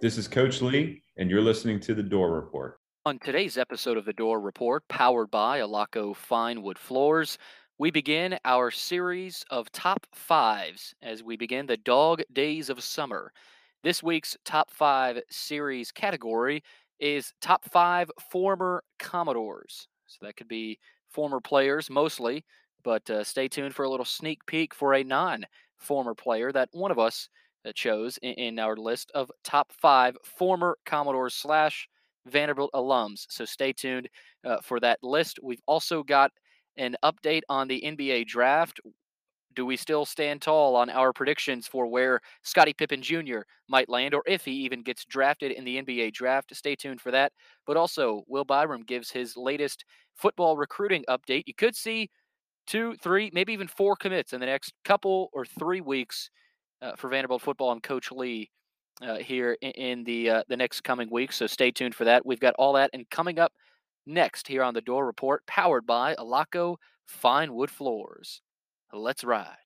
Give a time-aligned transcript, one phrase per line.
[0.00, 2.78] This is Coach Lea, and you're listening to The Dore Report.
[3.04, 7.36] On today's episode of The Dore Report, powered by Alaco Fine Wood Floors,
[7.78, 13.32] we begin our series of top fives as we begin the dog days of summer.
[13.82, 16.62] This week's top five series category
[17.00, 19.88] is top five former Commodores.
[20.06, 20.78] So that could be
[21.08, 22.44] former players mostly,
[22.84, 25.44] but uh, stay tuned for a little sneak peek for a non
[25.76, 27.28] former player that one of us
[27.64, 31.88] that in, in our list of top five former Commodores slash
[32.26, 33.26] Vanderbilt alums.
[33.28, 34.08] So stay tuned
[34.44, 35.38] uh, for that list.
[35.42, 36.30] We've also got
[36.76, 38.80] an update on the NBA draft.
[39.54, 43.40] Do we still stand tall on our predictions for where Scottie Pippen Jr.
[43.68, 46.54] might land, or if he even gets drafted in the NBA draft?
[46.54, 47.32] Stay tuned for that.
[47.66, 51.44] But also, Will Byrum gives his latest football recruiting update.
[51.46, 52.08] You could see
[52.68, 56.30] two, three, maybe even four commits in the next couple or three weeks
[56.82, 58.50] uh, for Vanderbilt football and Coach Lea
[59.02, 61.36] uh, here in, in the uh, the next coming weeks.
[61.36, 62.24] So stay tuned for that.
[62.26, 63.52] We've got all that and coming up
[64.06, 68.40] next here on the Dore Report, powered by Alaco Fine Wood Floors.
[68.92, 69.56] Let's ride.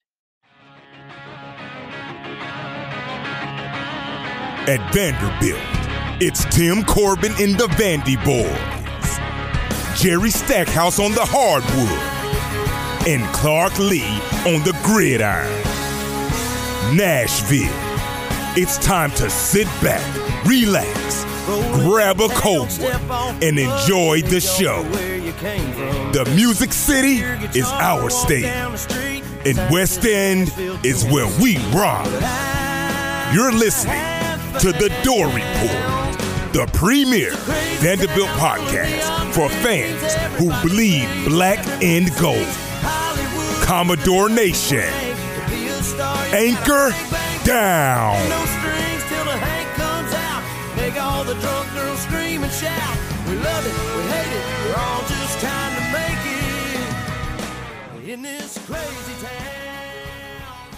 [4.65, 5.59] At Vanderbilt,
[6.21, 14.21] it's Tim Corbin in the Vandy Boys, Jerry Stackhouse on the hardwood, and Clark Lea
[14.47, 15.72] on the gridiron.
[16.91, 17.73] Nashville.
[18.55, 20.03] It's time to sit back,
[20.45, 21.25] relax,
[21.83, 22.71] grab a cold
[23.09, 24.83] one, and enjoy the show.
[26.13, 27.23] The Music City
[27.59, 30.53] is our state, and West End
[30.85, 32.07] is where we rock.
[33.33, 34.03] You're listening
[34.61, 37.33] to The Dore Report, the premier
[37.81, 42.47] Vanderbilt podcast for fans who bleed black and gold.
[43.65, 45.02] Commodore Nation.
[46.33, 46.91] Anchor
[47.45, 48.17] down.
[48.31, 50.43] No strings till the Hank comes out.
[50.79, 52.97] Make all the drunk girls scream and shout.
[53.29, 56.25] We love it, we hate it, we're all just trying to make
[58.07, 60.71] it in this crazy town.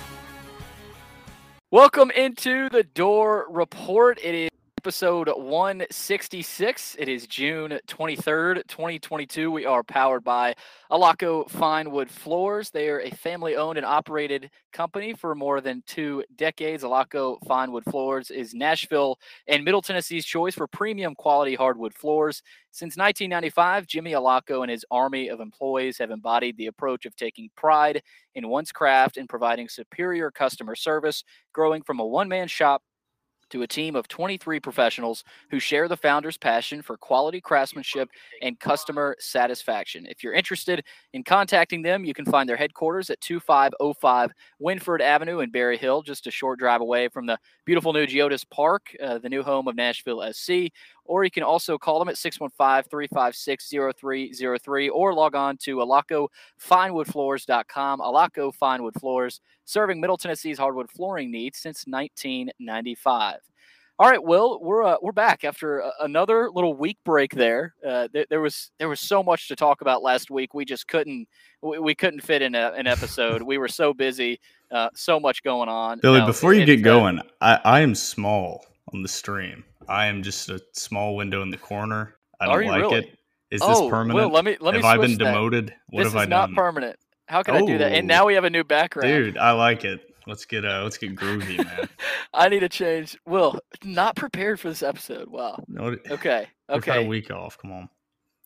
[1.70, 4.19] Welcome into the Dore Report.
[4.25, 4.50] It is
[4.84, 6.97] episode 166.
[6.99, 9.50] It is June 23rd, 2022.
[9.50, 10.55] We are powered by
[10.91, 12.69] Alaco Fine Wood Floors.
[12.69, 16.83] They are a family owned and operated company for more than two decades.
[16.83, 19.19] Alaco Fine Wood Floors is Nashville
[19.49, 22.43] and Middle Tennessee's choice for premium quality hardwood floors.
[22.71, 27.49] Since 1995, Jimmy Alaco and his army of employees have embodied the approach of taking
[27.56, 28.03] pride
[28.34, 31.25] in one's craft and providing superior customer service,
[31.55, 32.83] growing from a one man shop
[33.54, 38.09] to a team of 23 professionals who share the founder's passion for quality craftsmanship
[38.42, 40.06] and customer satisfaction.
[40.06, 40.82] If you're interested
[41.12, 46.03] in contacting them, you can find their headquarters at 2505 Winford Avenue in Berry Hill,
[46.03, 49.69] just a short drive away from the beautiful new Geodis Park, uh, the new home
[49.69, 50.72] of Nashville SC.
[51.06, 58.00] Or you can also call them at 615 356 0303 or log on to alacofinewoodfloors.com.
[58.00, 63.41] Alaco Fine Wood Floors, serving Middle Tennessee's hardwood flooring needs since 1995.
[63.97, 67.32] All right, Will, we're uh, we're back after a, another little week break.
[67.32, 70.53] There, uh, there, there was there was so much to talk about last week.
[70.53, 71.28] We just couldn't
[71.62, 73.41] we, we couldn't fit in a, an episode.
[73.41, 74.41] we were so busy,
[74.72, 76.00] uh, so much going on.
[76.00, 79.65] Billy, No, before you get going, I, I am small on the stream.
[79.89, 82.17] I am just a small window in the corner.
[82.41, 82.99] I don't like really?
[82.99, 83.19] it.
[83.50, 84.33] Is oh, this Will, permanent?
[84.33, 85.25] let me let me have I been switch that.
[85.33, 85.75] demoted?
[85.91, 86.55] What this have is I not done?
[86.56, 86.99] permanent.
[87.27, 87.93] How can I do that?
[87.93, 88.15] And Oh.
[88.15, 89.09] now we have a new background.
[89.09, 90.00] Dude, I like it.
[90.27, 91.89] Let's get uh let's get groovy, man.
[92.34, 93.17] I need to change.
[93.27, 95.28] Will, not prepared for this episode.
[95.28, 95.62] Wow.
[95.69, 96.47] No, Okay.
[96.69, 97.56] we've a week off.
[97.59, 97.89] Come on.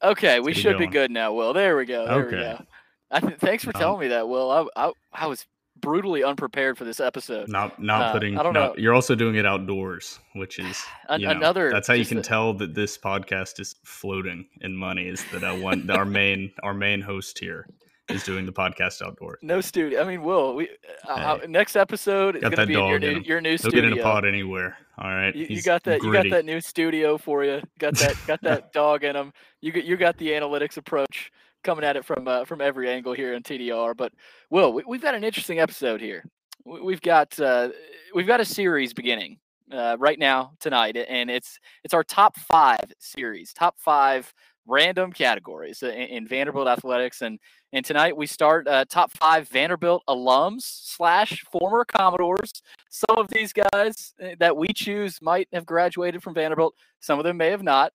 [0.02, 0.40] Okay.
[0.40, 1.52] We get should be good now, Will.
[1.52, 2.06] There we go.
[2.06, 2.36] There we Okay.
[2.36, 2.64] go.
[3.10, 4.50] I th- thanks for Um, telling me that, Will.
[4.50, 5.46] I, I I was
[5.80, 7.48] brutally unprepared for this episode.
[7.48, 8.38] Not not Uh, putting.
[8.38, 8.82] I don't not- know.
[8.82, 12.22] You're also doing it outdoors, which is An- you know, another- That's how you can
[12.22, 15.08] tell that this podcast is floating in money.
[15.08, 17.66] Is that uh, one our main our main host here
[18.08, 19.38] is doing the podcast outdoors.
[19.42, 20.00] No studio.
[20.00, 20.54] I mean, Will.
[20.54, 20.68] We
[21.06, 21.46] uh, uh, Hey.
[21.46, 23.82] next episode is going to be in your in new, your new He'll studio.
[23.82, 24.78] get in a pod anywhere.
[24.96, 25.34] All right.
[25.36, 26.02] You, you got that.
[26.02, 27.60] You got that new studio for you.
[27.78, 28.16] Got that.
[28.26, 29.32] Got that dog in him.
[29.60, 29.84] You got.
[29.84, 31.30] You got the analytics approach
[31.64, 33.96] coming at it from uh, from every angle here in TDR.
[33.96, 34.12] But
[34.50, 36.24] Will, we, we've got an interesting episode here.
[36.64, 37.70] We- We've got uh,
[38.14, 39.38] we've got a series beginning
[39.72, 44.32] uh, right now tonight, and it's it's our top five series, top five
[44.66, 47.38] random categories in, in Vanderbilt athletics, and
[47.72, 52.50] and tonight we start uh, top five Vanderbilt alums slash former Commodores.
[52.90, 56.74] Some of these guys uh, that we choose might have graduated from Vanderbilt.
[57.00, 57.92] Some of them may have not.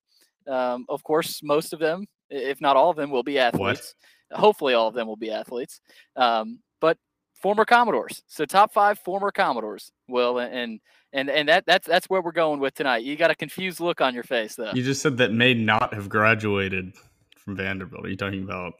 [0.48, 3.94] Um, of course, most of them, if not all of them, will be athletes.
[4.32, 5.80] Hopefully, all of them will be athletes.
[6.16, 6.98] Um, but
[7.34, 8.22] former Commodores.
[8.26, 9.92] So top five former Commodores.
[10.08, 10.80] Will and
[11.12, 13.04] And and that that's that's where we're going with tonight.
[13.04, 14.72] You got a confused look on your face though.
[14.72, 16.92] You just said that may not have graduated
[17.36, 18.04] from Vanderbilt.
[18.04, 18.74] Are you talking about?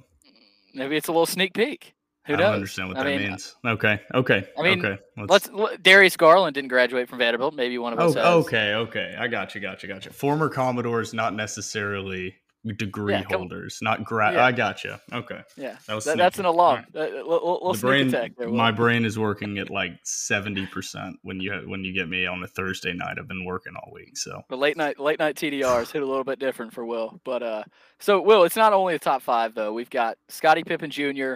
[0.74, 1.94] Maybe it's a little sneak peek.
[2.26, 2.44] Who I knows?
[2.44, 3.54] don't understand what I that mean, means.
[3.66, 5.00] Okay, okay, I mean, okay.
[5.28, 7.54] Let's, let Darius Garland didn't graduate from Vanderbilt.
[7.54, 8.16] Maybe one of us.
[8.16, 8.46] Oh, has.
[8.46, 9.14] okay, okay.
[9.18, 10.10] I got you, got you, got you.
[10.10, 12.34] Former Commodores, not necessarily
[12.72, 14.34] degree Yeah, holders, not grad.
[14.34, 14.44] Yeah.
[14.46, 14.96] I got you.
[15.12, 15.40] Okay.
[15.56, 16.86] Yeah, That was That- that's an alarm.
[16.94, 17.08] alum.
[17.28, 18.30] Uh, The sneak brain, there.
[18.48, 18.54] Will.
[18.56, 22.42] my brain is working at like seventy percent when you when you get me on
[22.42, 23.18] a Thursday night.
[23.18, 26.24] I've been working all week, so The late night late night TDRs hit a little
[26.24, 27.64] bit different for Will, but uh,
[28.00, 29.72] so Will, it's not only the top five though.
[29.72, 31.34] We've got Scottie Pippen Jr.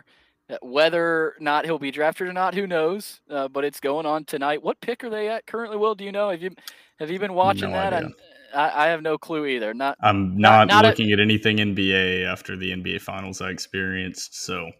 [0.50, 3.20] uh, Whether or not he'll be drafted or not, who knows?
[3.28, 4.62] Uh, but it's going on tonight.
[4.62, 5.76] What pick are they at currently?
[5.76, 6.30] Will, do you know?
[6.30, 6.50] Have you
[6.98, 8.02] have you been watching No that?
[8.54, 9.74] I, I have no clue either.
[9.74, 14.42] Not I'm Not- not, looking at anything NBA after the NBA finals I experienced.
[14.42, 14.70] So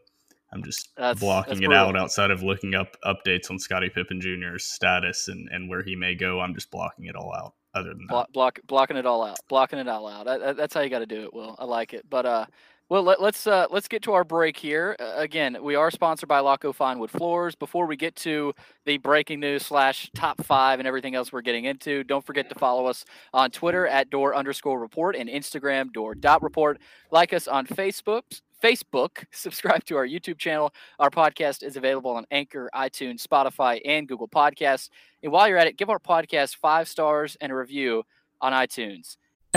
[0.52, 4.20] I'm just That's- blocking that's it out outside of looking up updates on Scottie Pippen
[4.20, 6.40] Jr.'s status and, and where he may go.
[6.40, 7.54] I'm just blocking it all out.
[7.74, 10.24] Other than that, block, block blocking it all out, blocking it all out.
[10.24, 11.34] That- that- that's how you got to do it.
[11.34, 12.08] Will I like it?
[12.08, 12.46] But uh,
[12.90, 14.96] well, let, let's uh, let's get to our break here.
[14.98, 17.54] Uh, again, we are sponsored by Laco Fine Wood Floors.
[17.54, 18.54] Before we get to
[18.86, 22.54] the breaking news slash top five and everything else we're getting into, don't forget to
[22.54, 23.04] follow us
[23.34, 26.80] on Twitter at door underscore report and Instagram door dot report.
[27.10, 28.22] Like us on Facebook.
[28.62, 30.72] Facebook, subscribe to our YouTube channel.
[30.98, 34.88] Our podcast is available on Anchor, iTunes, Spotify, and Google Podcasts.
[35.22, 38.04] And while you're at it, give our podcast five stars and a review
[38.40, 39.16] on iTunes.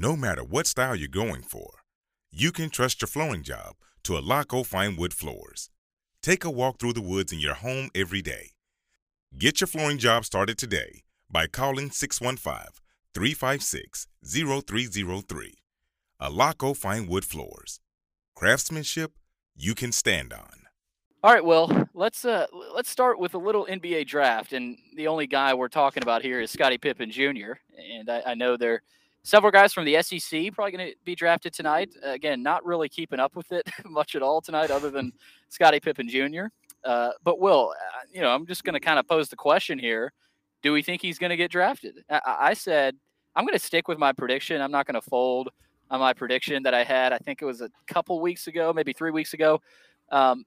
[0.00, 1.80] No matter what style you're going for,
[2.30, 3.74] you can trust your flooring job
[4.04, 5.70] to Alaco Fine Wood Floors.
[6.22, 8.50] Take a walk through the woods in your home every day.
[9.36, 12.74] Get your flooring job started today by calling 615
[13.12, 15.54] 356 0303.
[16.22, 17.80] Alaco Fine Wood Floors.
[18.36, 19.18] Craftsmanship
[19.56, 20.68] you can stand on.
[21.24, 25.26] All right, well, let's uh let's start with a little NBA draft, and the only
[25.26, 27.54] guy we're talking about here is Scottie Pippen Jr.
[27.76, 28.82] And I, I know there are
[29.28, 31.94] several guys from the SEC probably going to be drafted tonight.
[32.04, 35.12] Uh, again, not really keeping up with it much at all tonight, other than
[35.50, 36.46] Scottie Pippen Jr.
[36.84, 39.78] Uh, but Will, uh, you know, I'm just going to kind of pose the question
[39.78, 40.12] here:
[40.62, 42.02] Do we think he's going to get drafted?
[42.08, 42.96] I, I I said
[43.36, 44.60] I'm going to stick with my prediction.
[44.60, 45.50] I'm not going to fold
[45.90, 47.12] on my prediction that I had.
[47.12, 49.60] I think it was a couple weeks ago, maybe three weeks ago.
[50.10, 50.44] Um,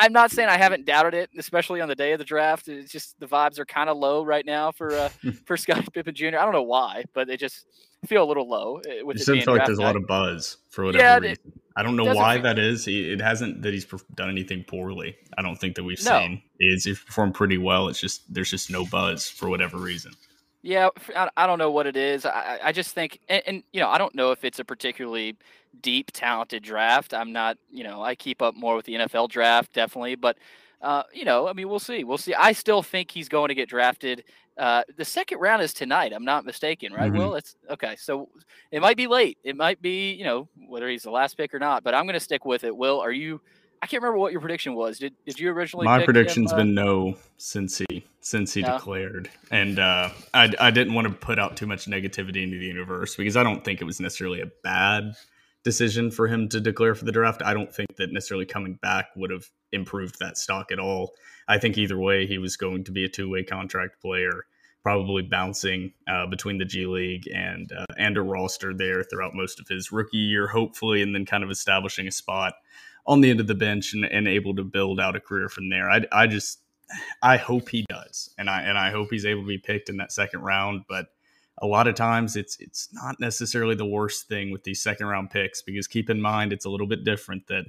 [0.00, 2.66] I'm not saying I haven't doubted it, especially on the day of the draft.
[2.68, 5.08] It's just the vibes are kind of low right now for uh,
[5.46, 6.26] for Scottie Pippen Jr.
[6.28, 7.66] I don't know why, but they just
[8.06, 8.78] feel a little low.
[8.78, 11.22] uh, With it it seems like there's a lot of buzz for whatever Yeah, it-
[11.22, 11.52] reason.
[11.74, 12.86] I don't know why that is.
[12.86, 15.16] It hasn't that he's done anything poorly.
[15.38, 16.18] I don't think that we've No.
[16.20, 16.42] seen.
[16.58, 17.88] He's, he's performed pretty well.
[17.88, 20.12] It's just there's just no buzz for whatever reason.
[20.60, 20.90] Yeah,
[21.34, 22.26] I don't know what it is.
[22.26, 24.64] I, I- I just think, and, and you know, I don't know if it's a
[24.66, 25.36] particularly
[25.80, 27.14] deep, talented draft.
[27.14, 30.36] I'm not, you know, I keep up more with the NFL draft, definitely, but
[30.80, 32.34] uh, you know, I mean, we'll see, we'll see.
[32.34, 34.24] I still think he's going to get drafted.
[34.58, 36.12] Uh, the second round is tonight.
[36.12, 37.10] I'm not mistaken, right?
[37.10, 37.16] Mhm.
[37.16, 37.94] Will it's okay.
[37.96, 38.28] So
[38.72, 39.38] it might be late.
[39.44, 41.84] It might be, you know, whether he's the last pick or not.
[41.84, 42.76] But I'm going to stick with it.
[42.76, 43.40] Will, are you?
[43.80, 44.98] I can't remember what your prediction was.
[44.98, 45.86] Did Did you originally?
[45.86, 48.72] My pick him, uh, been no since he since he Yeah.
[48.72, 52.66] declared, and uh, I I didn't want to put out too much negativity into the
[52.66, 55.14] universe because I don't think it was necessarily a bad
[55.64, 57.42] decision for him to declare for the draft.
[57.44, 61.12] I don't think that necessarily coming back would have improved that stock at all.
[61.48, 64.46] I think either way, he was going to be a two way contract player,
[64.82, 69.60] probably bouncing uh, between the G League and uh, and a roster there throughout most
[69.60, 72.54] of his rookie year, hopefully, and then kind of establishing a spot
[73.06, 75.68] on the end of the bench and, and able to build out a career from
[75.68, 75.90] there.
[75.90, 76.60] I, I just
[77.22, 79.96] I hope he does, and I and I hope he's able to be picked in
[79.98, 80.84] that second round.
[80.88, 81.06] But
[81.62, 85.30] a lot of times, it's it's not necessarily the worst thing with these second round
[85.30, 87.66] picks because keep in mind it's a little bit different that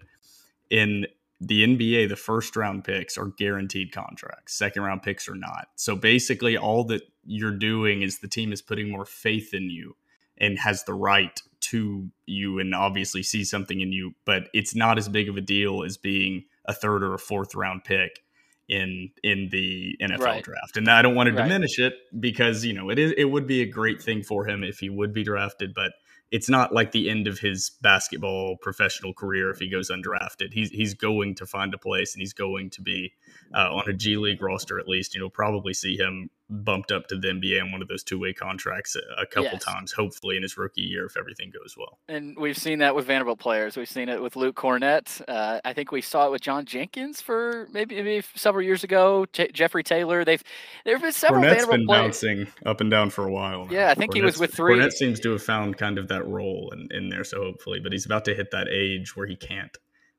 [0.69, 1.05] in
[1.39, 4.55] the NBA, the first round picks are guaranteed contracts.
[4.55, 5.67] Second round picks are not.
[5.75, 9.95] So basically, all that you're doing is the team is putting more faith in you
[10.38, 14.97] and has the right to you and obviously see something in you, but it's not
[14.97, 18.23] as big of a deal as being a third or a fourth round pick
[18.70, 20.43] in in the NFL Right.
[20.43, 20.77] draft.
[20.77, 21.43] And I don't want to Right.
[21.43, 24.63] diminish it because, you know, it is it would be a great thing for him
[24.63, 25.93] if he would be drafted, but
[26.32, 30.51] it's not like the end of his basketball professional career if he goes undrafted.
[30.53, 33.13] He's he's going to find a place and he's going to be
[33.53, 35.13] uh, on a G League roster at least.
[35.13, 38.19] You know, probably see him bumped up to the NBA on one of those two
[38.19, 39.63] way contracts a, couple Yes.
[39.63, 42.00] times, hopefully in his rookie year if everything goes well.
[42.07, 43.75] And we've seen that with Vanderbilt players.
[43.77, 45.21] We've seen it with Luke Kornet.
[45.27, 49.25] Uh, I think we saw it with John Jenkins for maybe, maybe several years ago.
[49.33, 50.23] J- Jeffrey Taylor.
[50.25, 50.43] They've
[50.85, 52.01] there have been several Kornet's Vanderbilt been players.
[52.03, 53.65] bouncing up and down for a while.
[53.65, 53.71] now.
[53.71, 56.27] Yeah, I think he was with three- Kornet seems to have found kind of that
[56.27, 59.35] role in, in there, so hopefully, but he's about to hit that age where he
[59.38, 59.75] can't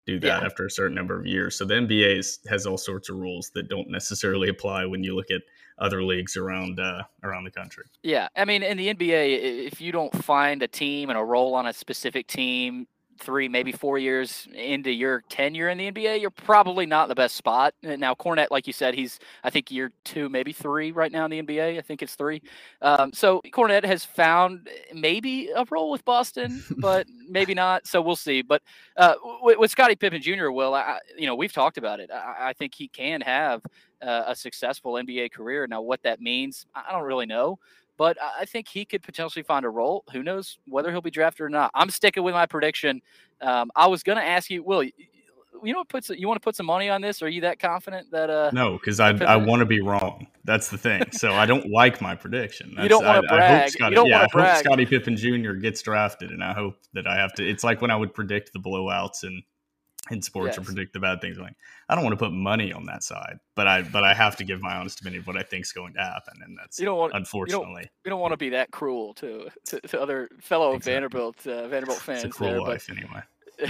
[0.07, 0.45] do that Yeah.
[0.47, 1.57] after a certain number of years.
[1.57, 5.15] So the NBA is, has all sorts of rules that don't necessarily apply when you
[5.15, 5.41] look at
[5.79, 7.85] other leagues around uh, around the country.
[8.03, 11.55] Yeah, I mean, in the NBA, if you don't find a team and a role
[11.55, 12.87] on a specific team
[13.21, 17.15] three, maybe four years into your tenure in the NBA, you're probably not in the
[17.15, 17.73] best spot.
[17.81, 21.31] Now, Kornet, like you said, he's I think year two, maybe three right now in
[21.31, 21.79] the NBA.
[21.79, 22.43] I think it's three.
[22.83, 27.87] Um, so Kornet has found maybe a role with Boston, but maybe not.
[27.87, 28.43] So we'll see.
[28.43, 28.63] But
[28.97, 32.11] uh, with, with Scottie Pippen Jr., Will, I- you know, we've talked about it.
[32.11, 33.63] I, I think he can have
[34.05, 35.67] uh, a successful NBA career.
[35.67, 37.59] Now, what that means, I don't really know,
[37.97, 40.05] but I think he could potentially find a role.
[40.13, 41.71] Who knows whether he'll be drafted or not?
[41.75, 43.01] I'm sticking with my prediction.
[43.41, 44.83] Um, I was going to ask you, Will,
[45.63, 47.23] you know, what puts you want to put some money on this?
[47.23, 48.29] Are you that confident that?
[48.29, 50.27] Uh, No, because I I want to be wrong.
[50.45, 51.05] That's the thing.
[51.13, 52.75] So I don't like my prediction.
[52.79, 53.95] You don't wanna I- I hope brag.
[53.95, 54.65] Don't yeah, I hope brag.
[54.65, 55.53] Scottie Pippen Jr.
[55.53, 57.49] gets drafted, and I hope that I have to.
[57.49, 59.43] It's like when I would predict the blowouts in
[60.11, 61.39] in sports or predict the bad things.
[61.39, 61.57] I'm Like
[61.89, 64.45] I don't want to put money on that side, but I but I have to
[64.45, 66.87] give my honest opinion of what I think is going to happen, and that's You
[66.87, 67.15] don't want.
[67.15, 70.93] unfortunately You don't want to be that cruel to to, to other fellow Exactly.
[70.93, 72.25] Vanderbilt uh, Vanderbilt fans.
[72.25, 73.23] it's a cruel there, but- life anyway.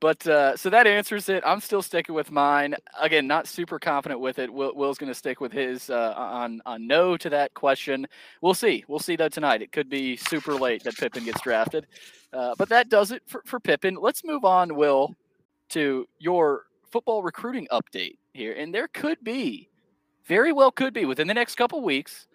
[0.00, 1.42] but uh, so that answers it.
[1.46, 2.74] I'm still sticking with mine.
[3.00, 4.52] Again, not super confident with it.
[4.52, 8.06] Will, Will's going to stick with his uh, on on no to that question.
[8.42, 8.84] We'll see.
[8.88, 9.62] We'll see though tonight.
[9.62, 11.86] It could be super late that Pippen gets drafted.
[12.32, 13.96] Uh, but that does it for, for Pippen.
[14.00, 15.14] Let's move on, Will,
[15.70, 18.52] to your football recruiting update here.
[18.52, 19.68] And there could be,
[20.24, 22.26] very well could be within the next couple weeks,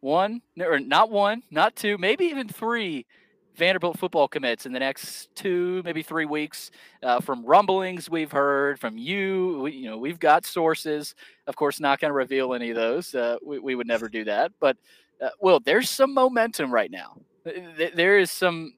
[0.00, 3.06] one or not one, not two, maybe even three
[3.56, 6.70] Vanderbilt football commits in the next two, maybe three weeks.
[7.02, 11.14] Uh, from rumblings we've heard from you, we, you know, we've got sources.
[11.46, 13.14] Of course, not going to reveal any of those.
[13.14, 14.52] Uh, we, we would never do that.
[14.60, 14.78] But
[15.20, 17.16] uh, Will, there's some momentum right now.
[17.44, 18.72] Th- th- There is some.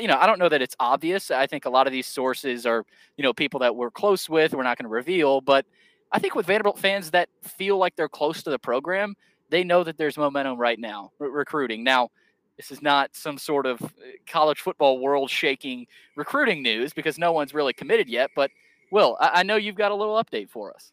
[0.00, 1.30] You know, I don't know that it's obvious.
[1.30, 2.84] I think a lot of these sources are,
[3.16, 4.54] you know, people that we're close with.
[4.54, 5.66] We're not going to reveal, but
[6.12, 9.14] I think with Vanderbilt fans that feel like they're close to the program,
[9.50, 11.82] they know that there's momentum right now re- recruiting.
[11.84, 12.10] Now,
[12.56, 13.88] this is not some sort of uh,
[14.26, 18.30] college football world shaking recruiting news because no one's really committed yet.
[18.36, 18.50] But
[18.90, 20.92] Will, I, I know you've got a little update for us.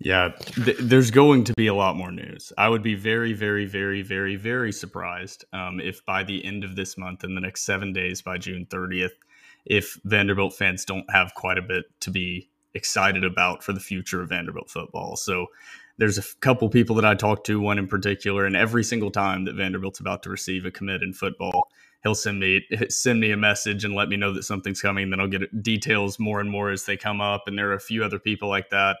[0.00, 2.52] Yeah, th- there's going to be a lot more news.
[2.56, 6.76] I would be very, very, very, very, very surprised um, if by the end of
[6.76, 9.10] this month, in the next seven days, by June 30th,
[9.66, 14.22] if Vanderbilt fans don't have quite a bit to be excited about for the future
[14.22, 15.16] of Vanderbilt football.
[15.16, 15.48] So
[15.98, 19.44] there's a couple people that I talked to, one in particular, and every single time
[19.46, 21.68] that Vanderbilt's about to receive a commit in football,
[22.04, 25.10] he'll send me send me a message and let me know that something's coming.
[25.10, 27.48] Then I'll get details more and more as they come up.
[27.48, 28.98] And there are a few other people like that.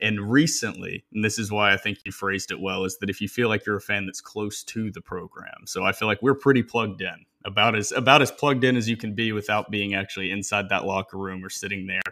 [0.00, 3.20] And recently, and this is why I think you phrased it well, is that if
[3.20, 6.20] you feel like you're a fan that's close to the program, so I feel like
[6.20, 9.70] we're pretty plugged in, about as about as plugged in as you can be without
[9.70, 12.02] being actually inside that locker room or sitting there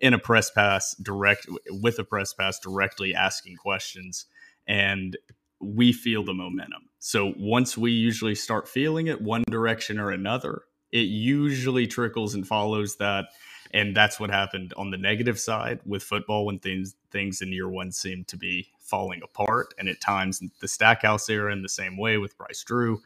[0.00, 4.26] in a press pass direct with a press pass directly asking questions.
[4.66, 5.16] And
[5.60, 6.88] we feel the momentum.
[6.98, 12.46] So once we usually start feeling it one direction or another, it usually trickles and
[12.46, 13.26] follows that
[13.72, 17.68] and that's what happened on the negative side with football when things things in year
[17.68, 19.74] one seemed to be falling apart.
[19.78, 23.02] And at times the stackhouse era in the same way with bryce drew.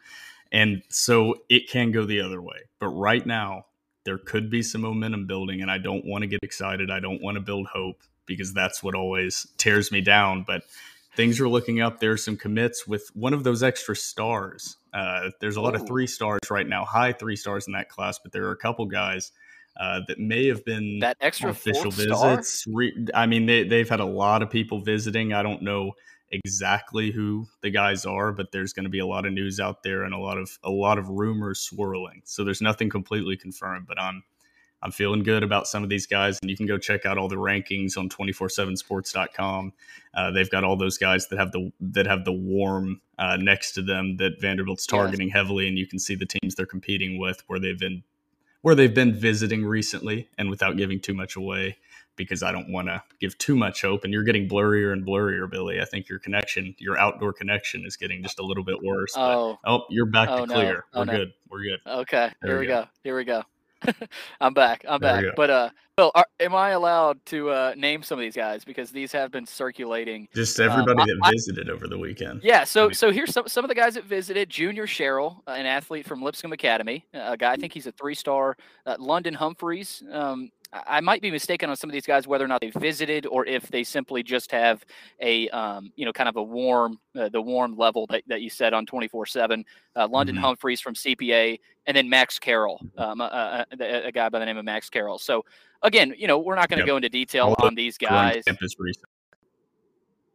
[0.51, 2.57] And so it can go the other way.
[2.79, 3.65] But right now
[4.03, 6.89] there could be some momentum building and i don't want to get excited.
[6.89, 10.43] I don't want to build hope because that's what always tears me down.
[10.47, 10.63] But
[11.15, 11.99] things are looking up.
[11.99, 14.77] There's some commits with one of those extra stars.
[14.93, 15.81] Uh, there's a lot Ooh.
[15.81, 18.57] of three stars right now high three stars in that class but there are a
[18.57, 19.33] couple guys
[19.77, 22.65] uh, that may have been That extra official visits.
[22.67, 25.33] Re- I mean, they, they've had a lot of people visiting.
[25.33, 25.93] I don't know
[26.31, 29.83] exactly who the guys are, but there's going to be a lot of news out
[29.83, 32.21] there and a lot of a lot of rumors swirling.
[32.25, 34.23] So there's nothing completely confirmed, but I'm
[34.81, 37.27] I'm feeling good about some of these guys, and you can go check out all
[37.27, 39.73] the rankings on 247sports.com.
[40.13, 43.71] Uh, they've got all those guys that have the that have the warm uh, next
[43.73, 44.97] to them that Vanderbilt's Yes.
[44.97, 48.03] targeting heavily, and you can see the teams they're competing with where they've been
[48.65, 51.77] where they've been visiting recently, and without giving too much away,
[52.15, 54.03] because I don't want to give too much hope.
[54.03, 55.79] And you're getting blurrier and blurrier, Billy.
[55.79, 59.13] I think your connection, your outdoor connection, is getting just a little bit worse.
[59.13, 60.55] but- Oh, oh, you're back Oh, to no.
[60.55, 60.85] clear.
[60.95, 61.13] Oh, We're no.
[61.15, 61.33] good.
[61.47, 61.79] We're good.
[61.85, 62.31] okay.
[62.41, 62.87] There Here we we go.
[63.03, 63.43] Here we go.
[64.41, 64.85] I'm back.
[64.87, 65.35] I'm There back.
[65.35, 68.91] But uh, Well, are, am I allowed to uh, name some of these guys because
[68.91, 70.27] these have been circulating?
[70.35, 72.41] Just everybody I- that I- visited over the weekend.
[72.43, 74.49] Yeah, so so here's some some of the guys that visited.
[74.49, 74.87] Junior
[75.47, 78.57] uh, an athlete from Lipscomb Academy, uh, a guy I think he's a three-star.
[78.85, 80.03] Uh, London Humphreys.
[80.11, 80.51] Um,
[80.87, 83.45] I might be mistaken on some of these guys whether or not they visited or
[83.45, 84.85] if they simply just have
[85.21, 88.49] a um, you know kind of a warm uh, the warm level that, that you
[88.49, 89.63] said on 24/7.
[89.95, 90.39] Uh, London Mhm.
[90.39, 94.57] Humphreys from CPA, and then Max Carroll, um, a, a, a- guy by the name
[94.57, 95.17] of Max Carroll.
[95.17, 95.45] So
[95.83, 96.87] again, you know we're not going to Yep.
[96.87, 98.43] go into detail All on these guys.
[98.45, 99.05] campus recent.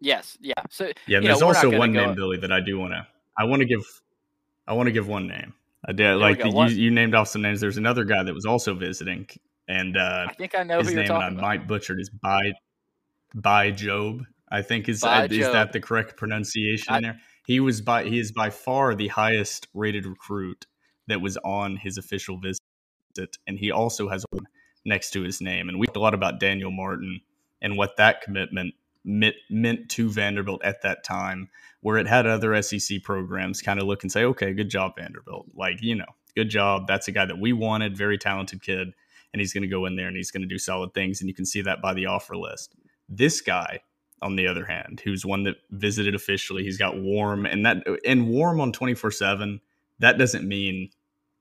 [0.01, 0.55] Yes, yeah.
[0.71, 3.07] So Yeah, you know, there's also one name, Billy, that I do want to.
[3.39, 3.83] I want to give.
[4.67, 5.53] I want to give one name.
[5.85, 7.61] I did we like you, you named off some names.
[7.61, 9.27] There's another guy that was also visiting,
[9.71, 11.47] and uh, I think I know his who you're name and I talking about.
[11.47, 12.53] might butcher it is by
[13.35, 14.25] by Job.
[14.51, 17.21] I think is uh, is that the correct pronunciation I- there?
[17.47, 20.67] He was by he is by far the highest rated recruit
[21.07, 24.47] that was on his official visit, and he also has one
[24.85, 25.69] next to his name.
[25.69, 27.21] And we talked a lot about Daniel Martin
[27.61, 28.75] and what that commitment
[29.05, 31.49] meant, meant to Vanderbilt at that time,
[31.81, 35.47] where it had other SEC programs kind of look and say, "Okay, good job, Vanderbilt.
[35.55, 36.87] Like you know, good job.
[36.87, 38.95] That's a guy that we wanted, very talented kid."
[39.33, 41.21] And he's going to go in there and he's going to do solid things.
[41.21, 42.75] And you can see that by the offer list.
[43.09, 43.81] This guy,
[44.23, 48.29] on the other hand, who's one that visited officially, he's got warm and that and
[48.29, 49.61] warm on 24 7,
[50.01, 50.91] that doesn't mean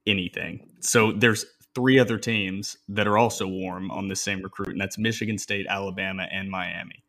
[0.07, 0.67] anything.
[0.81, 4.97] So there's three other teams that are also warm on the same recruit, and that's
[4.97, 7.03] Michigan State, Alabama, and Miami.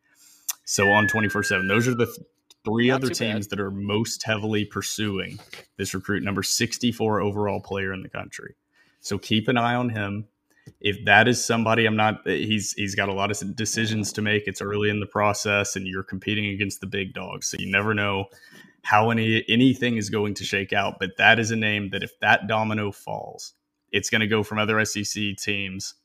[0.65, 2.19] So on 24 7, those are the th-
[2.63, 3.33] three Not other too bad.
[3.33, 5.39] teams that are most heavily pursuing
[5.77, 8.55] this recruit, number 64 overall player in the country.
[8.99, 10.27] So keep an eye on him
[10.79, 14.21] if that is somebody I'm not eh, he's he's got a lot of decisions to
[14.21, 17.71] make it's early in the process and you're competing against the big dogs so you
[17.71, 18.25] never know
[18.83, 22.19] how any anything is going to shake out but that is a name that if
[22.19, 23.53] that domino falls
[23.91, 25.95] it's going to go from other SEC teams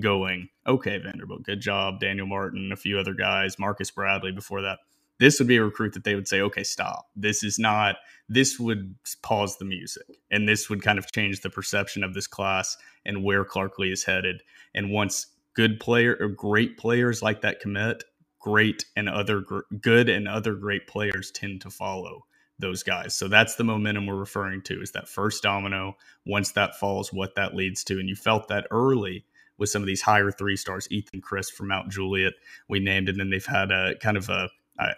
[0.00, 4.78] going okay Vanderbilt good job Daniel Martin a few other guys Marcus Bradley before that
[5.18, 7.96] this would be a recruit that they would say okay stop this is not
[8.28, 12.28] this would pause the music and this would kind of change the perception of this
[12.28, 14.42] class and where Clark Lea is headed.
[14.74, 18.04] And once good player or great players like that commit,
[18.40, 22.26] great and other gr- good and other great players tend to follow
[22.58, 23.14] those guys.
[23.14, 25.96] So that's the momentum we're referring to is that first domino.
[26.26, 28.00] Once that falls, what that leads to.
[28.00, 29.26] And you felt that early
[29.58, 32.34] with some of these higher three stars, Ethan Chris from Mount Juliet,
[32.68, 34.88] we named, and then they've had a kind of a, a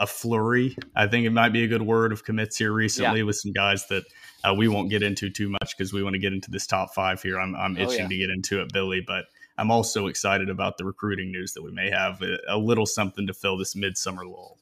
[0.00, 0.76] a flurry.
[0.96, 3.86] I think it might be a good word of commits here recently with some guys
[3.86, 4.02] that
[4.42, 6.92] uh, we won't get into too much because we want to get into this top
[6.94, 7.38] five here.
[7.38, 8.08] I'm, I'm Oh, itching yeah.
[8.08, 11.70] to get into it, Billy, but I'm also excited about the recruiting news that we
[11.70, 14.58] may have a, a little something to fill this midsummer lull.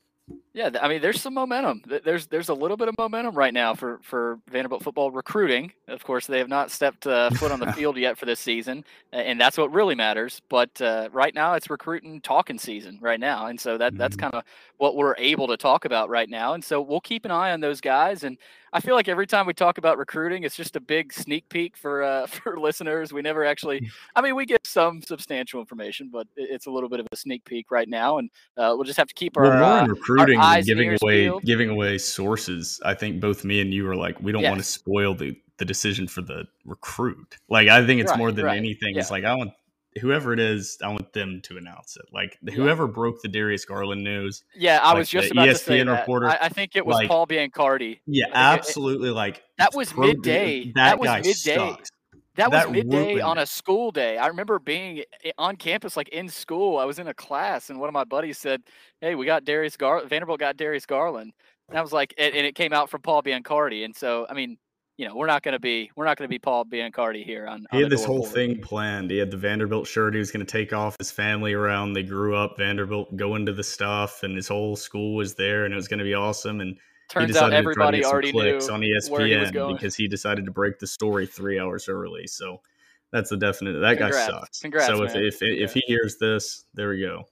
[0.54, 1.82] Yeah, I mean, there's some momentum.
[2.04, 5.72] There's there's a little bit of momentum right now for for Vanderbilt football recruiting.
[5.88, 8.84] Of course, they have not stepped uh, foot on the field yet for this season,
[9.12, 10.42] and that's what really matters.
[10.50, 14.20] But uh, right now, it's recruiting talking season right now, and so that that's Mhm.
[14.20, 14.44] kind of
[14.76, 16.54] what we're able to talk about right now.
[16.54, 18.24] And so we'll keep an eye on those guys.
[18.24, 18.36] And
[18.72, 21.76] I feel like every time we talk about recruiting, it's just a big sneak peek
[21.76, 23.12] for uh, for listeners.
[23.12, 27.00] We never actually, I mean, we get some substantial information, but it's a little bit
[27.00, 29.62] of a sneak peek right now, and uh, we'll just have to keep our Well,
[29.84, 32.80] uh, recruiting eyes giving away giving away sources.
[32.84, 35.64] I think both me and you are like, we don't want to spoil the the
[35.64, 37.36] decision for the recruit.
[37.48, 38.94] Like, I think it's Right, more than right, anything.
[38.94, 39.00] yeah.
[39.00, 39.52] It's like I want
[40.00, 42.06] whoever it is, I want them to announce it.
[42.12, 45.80] Like whoever broke the Darius Garland news, Yeah, I like was just about to say
[45.80, 46.00] ESPN that.
[46.00, 48.00] reporter, I, I think it was like- Paul Biancardi.
[48.06, 49.10] yeah, it- it- absolutely.
[49.10, 50.64] like That was midday.
[50.72, 51.32] That, That was guy midday.
[51.56, 51.90] sucks.
[52.36, 54.16] That was That midday ruined on a school day.
[54.16, 55.04] I remember being
[55.36, 56.78] on campus, like in school.
[56.78, 58.62] I was in a class, and one of my buddies said,
[59.00, 60.04] "Hey, we got Darius Gar.
[60.06, 61.32] Vanderbilt got Darius Garland."
[61.68, 63.84] And I was like, and, and it came out from Paul Biancardi.
[63.84, 64.58] And so, I mean,
[64.98, 67.46] you know, we're not going to be we're not going to be Paul Biancardi here
[67.46, 67.66] on.
[67.70, 69.10] He on had this whole thing planned.
[69.10, 70.14] He had the Vanderbilt shirt.
[70.14, 71.94] He was going to take off his family around.
[71.94, 75.72] They grew up Vanderbilt, go into the stuff, and his whole school was there, and
[75.72, 76.60] it was going to be awesome.
[76.60, 76.78] And
[77.12, 79.76] Turns decided out to try to everybody already knew clicks on where he was ESPN
[79.76, 82.26] because he decided to break the story three hours early.
[82.26, 82.62] So
[83.10, 83.80] that's the definite.
[83.80, 84.16] That Congrats.
[84.16, 84.60] guy sucks.
[84.60, 85.24] Congrats, so if man.
[85.24, 87.28] if if he hears this, there we go.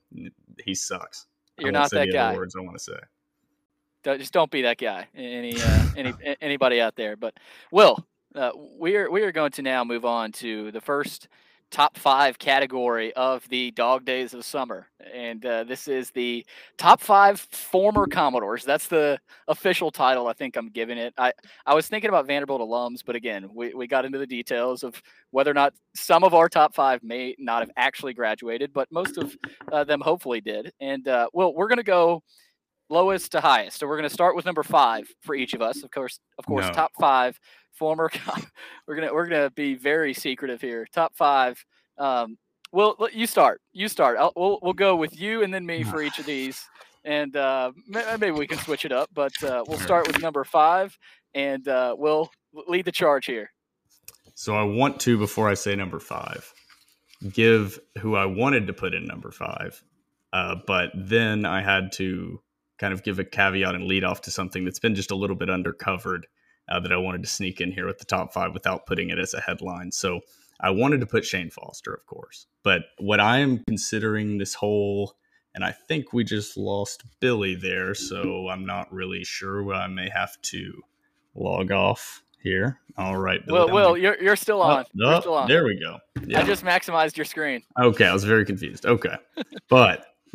[0.62, 1.24] He sucks.
[1.58, 2.34] You're not that guy.
[2.34, 2.98] Words I want to say.
[4.02, 5.08] Don't, just don't be that guy.
[5.14, 6.12] Any uh, any
[6.42, 7.16] anybody out there?
[7.16, 7.38] But
[7.70, 11.28] Will, uh, we are we are going to now move on to the first
[11.70, 16.44] top five category of the dog days of summer, and uh, this is the
[16.78, 18.64] top five former Commodores.
[18.64, 20.26] That's the official title.
[20.26, 21.14] I think I'm giving it.
[21.16, 21.32] I
[21.66, 25.00] I was thinking about Vanderbilt alums, but again, we we got into the details of
[25.30, 29.16] whether or not some of our top five may not have actually graduated, but most
[29.16, 29.36] of
[29.72, 30.72] uh, them hopefully did.
[30.80, 32.22] And uh, well, we're gonna go
[32.90, 33.78] lowest to highest.
[33.78, 35.84] So we're going to start with number five for each of us.
[35.84, 36.72] Of course, of course, No.
[36.72, 37.38] top five
[37.80, 38.10] former.
[38.86, 40.86] we're gonna we're gonna be very secretive here.
[40.92, 41.64] Top five.
[41.96, 42.36] Um,
[42.72, 43.62] well, you start.
[43.72, 44.18] You start.
[44.18, 46.62] I'll, we'll we'll go with you and then me for each of these,
[47.04, 49.08] and uh, maybe we can switch it up.
[49.14, 50.96] But uh, we'll start with number five,
[51.34, 52.30] and uh, we'll
[52.68, 53.50] lead the charge here.
[54.34, 56.52] So I want to before I say number five,
[57.32, 59.82] give who I wanted to put in number five,
[60.34, 62.40] uh, but then I had to
[62.78, 65.36] kind of give a caveat and lead off to something that's been just a little
[65.36, 66.24] bit undercovered
[66.70, 69.18] uh, that I wanted to sneak in here with the top five without putting it
[69.18, 69.92] as a headline.
[69.92, 70.20] So
[70.60, 72.46] I wanted to put Shan Foster, of course.
[72.62, 75.16] But what I am considering this whole,
[75.54, 79.72] and I think we just lost Billy there, so I'm not really sure.
[79.72, 80.82] I may have to
[81.34, 82.78] log off here.
[82.96, 83.44] All right.
[83.44, 84.84] Billy, well, Will, you're, you're still on.
[84.84, 85.48] Oh, you're still on.
[85.48, 85.98] There we go.
[86.26, 86.40] Yeah.
[86.40, 87.62] I just maximized your screen.
[87.80, 88.06] Okay.
[88.06, 88.84] I was very confused.
[88.84, 89.16] Okay.
[89.68, 90.06] but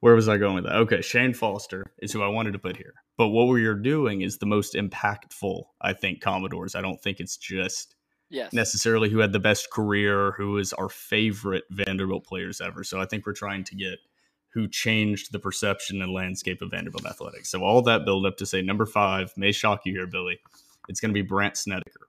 [0.00, 0.76] where was I going with that?
[0.76, 2.94] Okay, Shan Foster is who I wanted to put here.
[3.16, 6.74] But what we are doing is the most impactful, I think, Commodores.
[6.74, 7.96] I don't think it's just
[8.30, 8.52] yes.
[8.52, 12.84] necessarily who had the best career, who is our favorite Vanderbilt players ever.
[12.84, 13.98] So I think we're trying to get
[14.54, 17.50] who changed the perception and landscape of Vanderbilt athletics.
[17.50, 20.38] So all that build up to say number five may shock you here, Billy.
[20.88, 22.08] It's going to be Brandt Snedeker.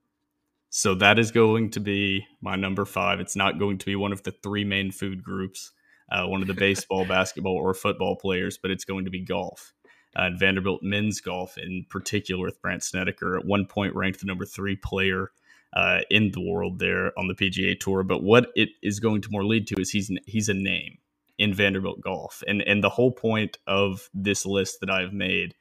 [0.69, 3.19] So that is going to be my number five.
[3.19, 5.71] It's not going to be one of the three main food groups
[6.11, 9.73] uh, one of the baseball, basketball, or football players, but it's going to be golf.
[10.17, 14.25] Uh, and Vanderbilt men's golf, in particular, with Brandt Snedeker, at one point ranked the
[14.25, 15.31] number three player
[15.73, 18.03] uh, in the world there on the PGA Tour.
[18.03, 20.97] But what it is going to more lead to is he's he's a name
[21.37, 25.53] in Vanderbilt golf, and and the whole point of this list that I've made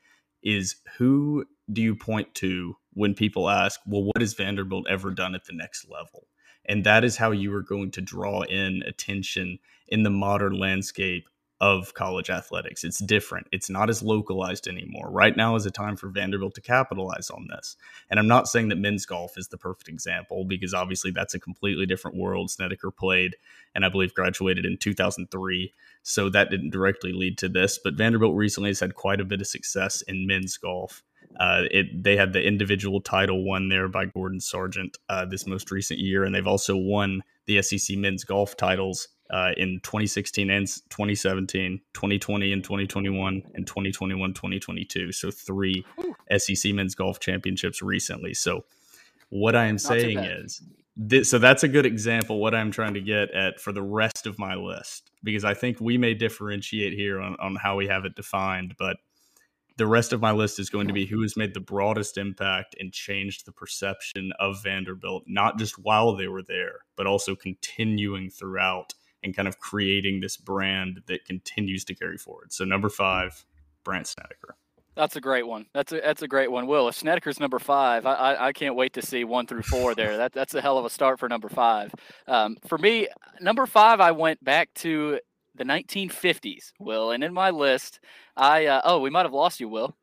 [0.42, 5.34] is who do you point to when people ask, well, what has Vanderbilt ever done
[5.34, 6.26] at the next level?
[6.68, 11.28] And that is how you are going to draw in attention in the modern landscape
[11.60, 12.84] of college athletics.
[12.84, 13.48] It's different.
[13.50, 15.10] It's not as localized anymore.
[15.10, 17.76] Right now is a time for Vanderbilt to capitalize on this.
[18.10, 21.40] And I'm not saying that men's golf is the perfect example because obviously that's a
[21.40, 22.50] completely different world.
[22.50, 23.36] Snedeker played
[23.74, 25.74] and I believe graduated in 2003.
[26.04, 27.78] So that didn't directly lead to this.
[27.82, 31.02] But Vanderbilt recently has had quite a bit of success in men's golf.
[31.38, 35.70] Uh, it, they had the individual title won there by Gordon Sargent uh, this most
[35.70, 40.66] recent year, and they've also won the SEC men's golf titles uh, in 2016 and
[40.66, 45.12] 2017, 2020 and 2021, and 2021 2022.
[45.12, 46.38] So three Ooh.
[46.38, 48.34] SEC men's golf championships recently.
[48.34, 48.64] So
[49.30, 50.62] what I am Not saying is,
[50.96, 52.40] this, so that's a good example.
[52.40, 55.80] What I'm trying to get at for the rest of my list, because I think
[55.80, 58.96] we may differentiate here on, on how we have it defined, but
[59.78, 62.74] the rest of my list is going to be who has made the broadest impact
[62.80, 68.28] and changed the perception of Vanderbilt, not just while they were there, but also continuing
[68.28, 72.52] throughout and kind of creating this brand that continues to carry forward.
[72.52, 73.44] So number five,
[73.84, 74.56] Brandt Snedeker.
[74.96, 75.66] That's a great one.
[75.72, 76.66] That's a that's a great one.
[76.66, 79.94] Will, if Snedeker's number five, I, I, I can't wait to see one through four
[79.94, 80.16] there.
[80.16, 81.94] That that's a hell of a start for number five.
[82.26, 83.06] Um, for me,
[83.40, 85.20] number five, I went back to
[85.58, 87.10] the 1950s, Will.
[87.10, 88.00] And in my list,
[88.36, 89.94] I uh, oh, we might have lost you, Will.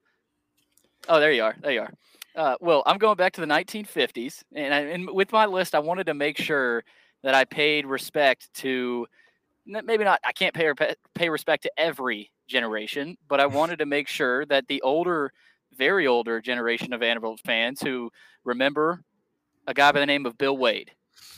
[1.07, 1.55] Oh, there you are.
[1.61, 1.93] There you are.
[2.35, 5.79] Uh, Will, I'm going back to the 1950s, and, I, and with my list, I
[5.79, 6.83] wanted to make sure
[7.23, 9.07] that I paid respect to
[9.65, 10.19] maybe not.
[10.23, 10.71] I can't pay
[11.13, 15.31] pay respect to every generation, but I wanted to make sure that the older,
[15.75, 18.11] very older generation of Vanderbilt fans who
[18.43, 19.01] remember
[19.67, 20.91] a guy by the name of Bill Wade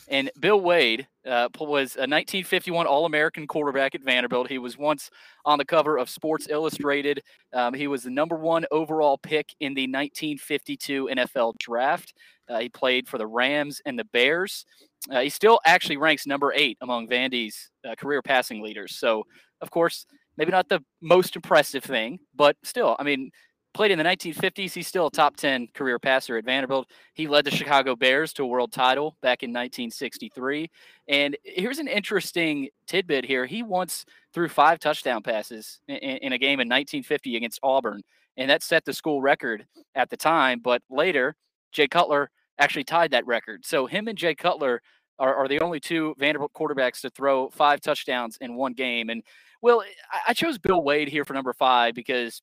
[0.07, 4.49] and Bill Wade uh, was a 1951 All American quarterback at Vanderbilt.
[4.49, 5.09] He was once
[5.45, 7.21] on the cover of Sports Illustrated.
[7.53, 12.13] Um, he was the number one overall pick in the 1952 NFL draft.
[12.49, 14.65] Uh, he played for the Rams and the Bears.
[15.11, 18.95] Uh, he still actually ranks number eight among Vandy's uh, career passing leaders.
[18.95, 19.25] So,
[19.61, 20.05] of course,
[20.37, 23.31] maybe not the most impressive thing, but still, I mean,
[23.77, 24.73] Played in the 1950s.
[24.73, 26.89] He's still a top 10 career passer at Vanderbilt.
[27.13, 30.71] He led the Chicago Bears to a world title back in 1963.
[31.07, 33.45] And here's an interesting tidbit here.
[33.45, 38.01] He once threw five touchdown passes in, in a game in 1950 against Auburn,
[38.35, 40.59] and that set the school record at the time.
[40.59, 41.35] But later,
[41.71, 43.63] Jay Cutler actually tied that record.
[43.63, 44.81] So him and Jay Cutler
[45.19, 49.11] are, are, the only two Vanderbilt quarterbacks to throw five touchdowns in one game.
[49.11, 49.21] And
[49.61, 49.83] well,
[50.27, 52.41] I chose Bill Wade here for number five because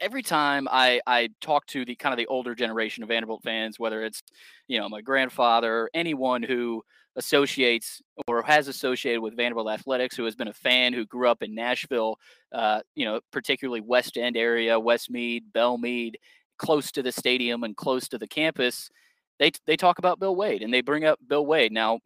[0.00, 3.78] every time I I talk to the kind of the older generation of Vanderbilt fans,
[3.78, 4.22] whether it's
[4.68, 6.82] you know my grandfather, anyone who
[7.16, 11.42] associates or has associated with Vanderbilt athletics, who has been a fan, who grew up
[11.42, 12.16] in Nashville,
[12.52, 16.18] uh, you know, particularly West End area, Westmead, Belle Meade,
[16.58, 18.90] close to the stadium and close to the campus,
[19.38, 21.72] they they talk about Bill Wade and they bring up Bill Wade.
[21.72, 22.00] Now,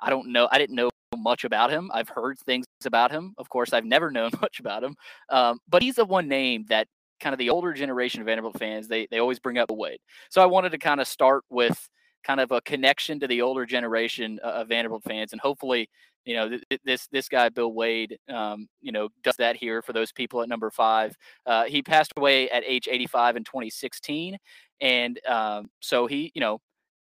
[0.00, 1.90] I don't know, I didn't know much about him.
[1.94, 3.34] I've heard things about him.
[3.38, 4.96] Of course, I've never known much about him,
[5.28, 6.88] um, but he's the one name that
[7.20, 10.00] kind of the older generation of Vanderbilt fans, they they always bring up Wade.
[10.30, 11.88] So I wanted to kind of start with
[12.24, 15.88] kind of a connection to the older generation of Vanderbilt fans, and hopefully,
[16.24, 19.92] you know, th- this this guy Bill Wade, um, you know, does that here for
[19.92, 21.16] those people at number five.
[21.46, 24.36] Uh, he passed away at age 85 in 2016,
[24.80, 26.60] and um, so he, you know,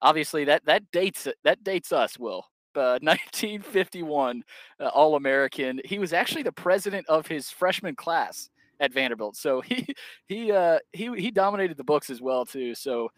[0.02, 2.18] obviously that that dates that dates us.
[2.18, 2.44] Will
[2.76, 4.42] uh, 1951
[4.80, 5.80] uh, All American.
[5.84, 9.36] He was actually the president of his freshman class at Vanderbilt.
[9.36, 9.86] So he
[10.26, 12.74] he uh, he he dominated the books as well too.
[12.74, 13.10] So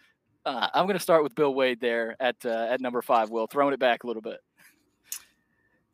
[0.44, 3.30] uh, I'm going to start with Bill Wade there at uh, at number five.
[3.30, 4.38] Will throwing it back a little bit.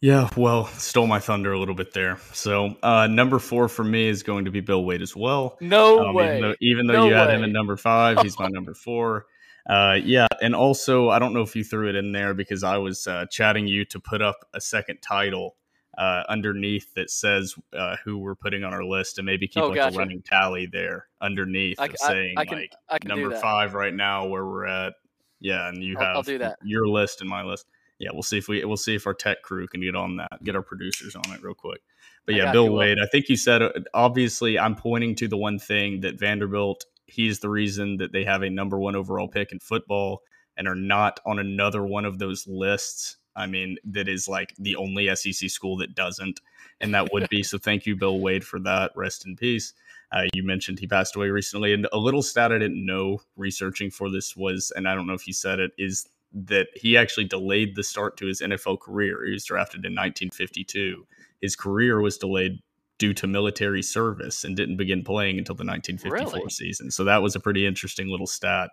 [0.01, 2.19] Yeah, well, stole my thunder a little bit there.
[2.35, 5.57] So uh, number four for me is going to be Bill Wade as well.
[5.63, 6.37] No um, way.
[6.37, 7.19] Even though, even though no you way.
[7.19, 9.25] had him at number five, he's my number four.
[9.67, 12.77] Uh, yeah, and also I don't know if you threw it in there because I
[12.77, 15.57] was uh, chatting you to put up a second title
[15.99, 19.69] uh, underneath that says uh, who we're putting on our list, and maybe keep Oh,
[19.69, 19.97] like gotcha.
[19.97, 23.75] a running tally there underneath I, of saying I can like I can number five
[23.75, 24.95] right now where we're at.
[25.41, 26.59] Yeah, and you I'll- have I'll do that.
[26.65, 27.67] your list and my list.
[27.99, 30.43] Yeah, we'll see if we we'll see if our tech crew can get on that,
[30.43, 31.81] get our producers on it real quick.
[32.27, 32.71] But yeah, Bill.
[32.73, 32.99] Wade.
[33.03, 36.85] I think you said uh, obviously I'm pointing to the one thing that Vanderbilt.
[37.07, 40.23] He's the reason that they have a number one overall pick in football
[40.57, 43.19] and are not on another one of those lists.
[43.37, 46.41] I mean, that is like the only SEC school that doesn't,
[46.81, 47.43] and that would be.
[47.43, 48.93] so thank you, Bill Wade, for that.
[48.95, 49.73] Rest in peace.
[50.13, 53.91] Uh, you mentioned he passed away recently, and a little stat I didn't know researching
[53.91, 57.25] for this was, and I don't know if you said it, is that he actually
[57.25, 59.25] delayed the start to his NFL career.
[59.25, 61.07] He was drafted in 1952.
[61.41, 62.61] His career was delayed
[62.99, 66.51] due to military service and didn't begin playing until the 1954 Really?
[66.51, 66.91] season.
[66.91, 68.71] So that was a pretty interesting little stat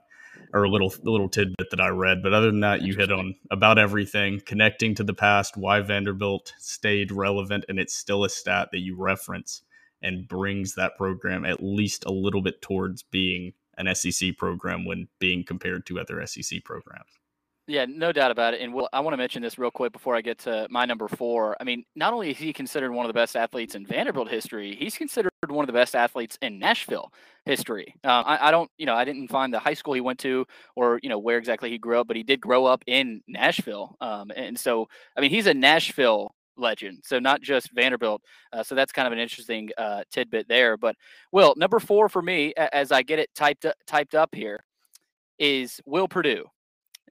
[0.54, 2.22] or a little little tidbit that I read.
[2.24, 6.54] But other than that, you hit on about everything connecting to the past, why Vanderbilt
[6.60, 9.64] stayed relevant, and it's still a stat that you reference
[10.02, 15.08] and brings that program at least a little bit towards being an SEC program when
[15.20, 17.21] being compared to other SEC programs.
[17.72, 18.60] Yeah, no doubt about it.
[18.60, 21.08] And Will, I want to mention this real quick before I get to my number
[21.08, 21.56] four.
[21.62, 24.76] I mean, not only is he considered one of the best athletes in Vanderbilt history,
[24.76, 27.14] he's considered one of the best athletes in Nashville
[27.46, 27.96] history.
[28.04, 30.46] Uh, I, I don't, you know, I didn't find the high school he went to
[30.76, 33.96] or you know where exactly he grew up, but he did grow up in Nashville.
[34.02, 38.22] Um, and so, I mean, he's a Nashville legend, so not just Vanderbilt.
[38.52, 40.76] Uh, so that's kind of an interesting uh, tidbit there.
[40.76, 40.98] But
[41.32, 44.62] Will, number four for me, as I get it typed up, typed up here,
[45.40, 46.51] is Will Perdue.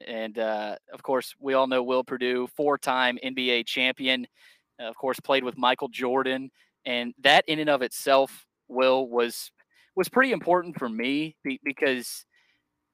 [0.06, 4.26] And uh, of course, we all know Will Perdue, four time NBA champion,
[4.80, 6.50] uh, of course, played with Michael Jordan.
[6.84, 9.50] And that in and of itself, Will, was
[9.96, 12.24] was pretty important for me be- because,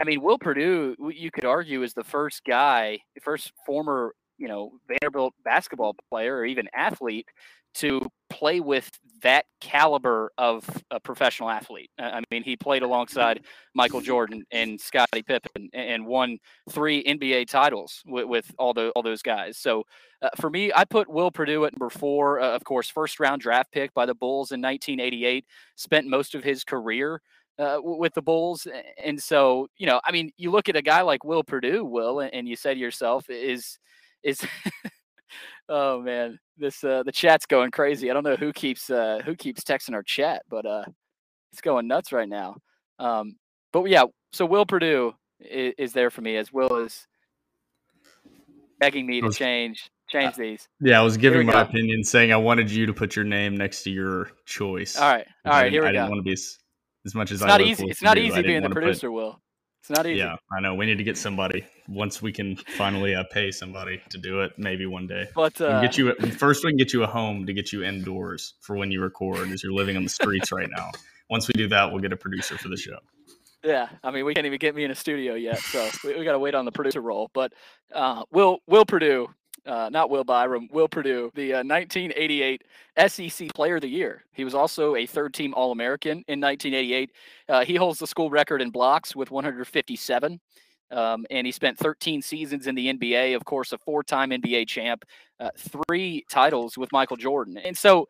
[0.00, 4.48] I mean, Will Perdue, you could argue, is the first guy, the first former, you
[4.48, 7.28] know, Vanderbilt basketball player or even athlete
[7.74, 8.90] to play with
[9.22, 11.90] that caliber of a professional athlete.
[11.98, 16.38] I mean, he played alongside Michael Jordan and Scottie Pippen and won
[16.70, 19.58] three NBA titles with, with all the all those guys.
[19.58, 19.84] So
[20.22, 22.40] uh, for me, I put Will Perdue at number four.
[22.40, 25.44] Uh, of course, first round draft pick by the Bulls in 1988.
[25.76, 27.20] Spent most of his career
[27.58, 28.66] uh, with the Bulls,
[29.02, 32.20] and so you know, I mean, you look at a guy like Will Perdue, Will,
[32.20, 33.78] and you say to yourself, is
[34.22, 34.40] is
[35.68, 38.10] oh man, this uh, the chat's going crazy.
[38.10, 40.84] I don't know who keeps uh, who keeps texting our chat, but uh,
[41.52, 42.56] it's going nuts right now.
[42.98, 43.36] Um,
[43.72, 47.06] but yeah, so Will Perdue is, is there for me as Will is
[48.78, 50.68] begging me to change change these.
[50.80, 51.60] Yeah, I was giving my go.
[51.62, 54.96] opinion, saying I wanted you to put your name next to your choice.
[54.96, 55.88] All right, all I right, here we go.
[55.88, 56.58] I didn't want to be as,
[57.04, 57.86] as much as It's I not easy.
[57.88, 59.10] It's not you, easy being the wanna put- producer.
[59.10, 59.40] Will
[59.88, 60.18] it's not easy.
[60.18, 60.74] Yeah, I know.
[60.74, 64.52] We need to get somebody once we can finally uh, pay somebody to do it.
[64.58, 65.28] Maybe one day.
[65.32, 66.64] But uh, get you first.
[66.64, 69.62] We can get you a home to get you indoors for when you record, as
[69.62, 70.90] you're living on the streets right now.
[71.30, 72.98] Once we do that, we'll get a producer for the show.
[73.62, 76.24] Yeah, I mean, we can't even get me in a studio yet, so we, we
[76.24, 77.30] got to wait on the producer role.
[77.32, 77.52] But
[77.94, 79.28] uh, Will Will Perdue,
[79.66, 82.62] uh, not Will Byrum, Will Perdue, the uh, 1988
[83.08, 84.24] SEC Player of the Year.
[84.32, 87.10] He was also a third-team All-American in 1988.
[87.48, 90.40] Uh, he holds the school record in blocks with 157.
[90.90, 94.68] Um, and he spent 13 seasons in the NBA, of course, a four time NBA
[94.68, 95.04] champ,
[95.40, 97.58] uh, three titles with Michael Jordan.
[97.58, 98.08] And so,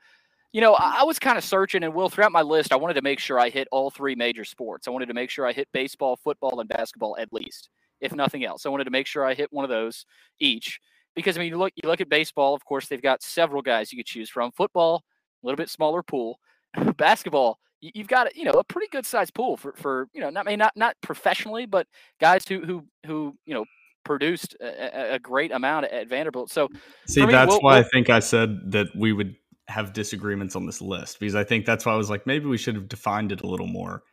[0.53, 2.95] you know, I, I was kind of searching, and Will, throughout my list, I wanted
[2.95, 4.87] to make sure I hit all three major sports.
[4.87, 8.45] I wanted to make sure I hit baseball, football, and basketball at least, if nothing
[8.45, 8.67] else.
[8.67, 10.05] I wanted to make sure I hit one of those
[10.39, 10.79] each.
[11.17, 12.55] Because I mean, you look, you look at baseball.
[12.55, 14.53] Of course, they've got several guys you could choose from.
[14.53, 15.03] Football,
[15.43, 16.39] a little bit smaller pool.
[16.99, 20.47] basketball, you've got you know a pretty good sized pool for for you know not
[20.47, 21.87] I mean, not not professionally, but
[22.21, 23.65] guys who who who you know
[24.05, 26.49] produced a, a- great amount at Vanderbilt.
[26.51, 26.69] So
[27.09, 29.35] See, me, that's Will- why I Will- think I said that we would
[29.69, 32.57] have disagreements on this list because I think that's why I was like, maybe we
[32.57, 34.05] should have defined it a little more.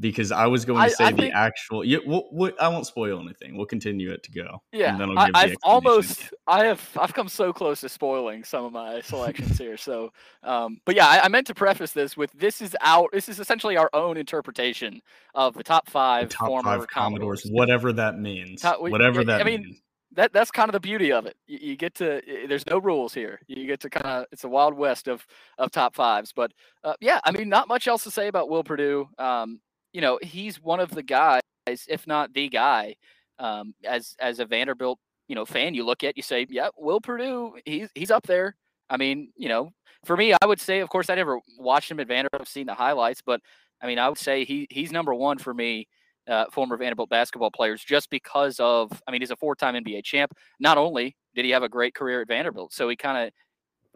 [0.00, 1.84] Because I was going to I- say I the think- actual.
[1.84, 3.56] Yeah, we'll, we I won't spoil anything.
[3.56, 4.62] We'll continue it to go.
[4.72, 5.58] Yeah, and then I'll I, give the I've explanation.
[5.64, 9.76] almost, I have, I've come so close to spoiling some of my selections here.
[9.76, 10.12] So,
[10.44, 13.40] um, but yeah, I, I meant to preface this with this is our, this is
[13.40, 15.00] essentially our own interpretation
[15.34, 17.46] of the top The five top former five Commodores, Commodores.
[17.50, 18.62] whatever that means.
[18.62, 19.80] Top- we- whatever I- that I mean, means.
[20.12, 21.36] that that's kind of the beauty of it.
[21.48, 23.40] You, you get to there's no rules here.
[23.48, 25.26] You get to kind of it's a wild west of
[25.58, 26.32] of top fives.
[26.32, 26.52] But
[26.84, 29.08] uh, yeah, I mean, not much else to say about Will Perdue.
[29.18, 29.60] Um,
[29.98, 32.94] you know, he's one of the guys, if not the guy,
[33.40, 35.74] um, as as a Vanderbilt you know fan.
[35.74, 38.54] You look at you say, yeah, Will Perdue, he's he's up there.
[38.88, 39.72] I mean, you know,
[40.04, 42.68] for me, I would say, of course, I never watched him at Vanderbilt, I've seen
[42.68, 43.40] the highlights, but
[43.82, 45.88] I mean, I would say he he's number one for me
[46.28, 50.32] uh, former Vanderbilt basketball players just because of, I mean, he's a four-time NBA champ.
[50.60, 53.32] Not only did he have a great career at Vanderbilt, so he kind of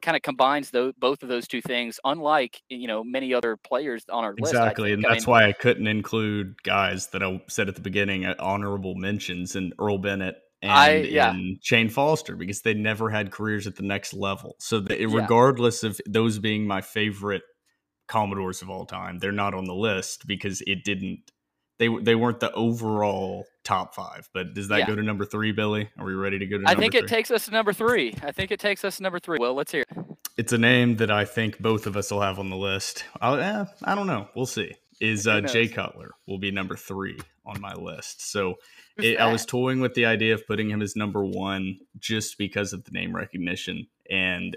[0.02, 1.98] kind of combines those both of those two things.
[2.04, 5.44] Unlike you know many other players on our list, Exactly, and I that's mean, why
[5.46, 9.98] I couldn't include guys that I said at the beginning, uh, honorable mentions, and Earl
[9.98, 11.34] Bennett and I- yeah.
[11.62, 14.56] Shan Foster because they never had careers at the next level.
[14.60, 15.08] So that, Yeah.
[15.10, 17.42] regardless of those being my favorite
[18.08, 21.20] Commodores of all time, they're not on the list because it didn't.
[21.78, 24.28] They they weren't the overall top five.
[24.32, 24.86] But does that Yeah.
[24.86, 25.88] go to number three, Billy?
[25.98, 26.64] Are we ready to go to?
[26.66, 27.00] I think three?
[27.00, 28.14] it takes us to number three.
[28.22, 29.38] I think it takes us to number three.
[29.40, 29.82] Well, let's hear.
[29.82, 29.98] It.
[30.36, 33.04] It's a name that I think both of us will have on the list.
[33.20, 34.28] Eh, I don't know.
[34.34, 34.74] We'll see.
[35.00, 35.66] Is uh, Jay?
[35.66, 38.30] Cutler will be number three on my list.
[38.30, 38.54] So
[38.96, 42.72] it, I was toying with the idea of putting him as number one just because
[42.72, 44.56] of the name recognition and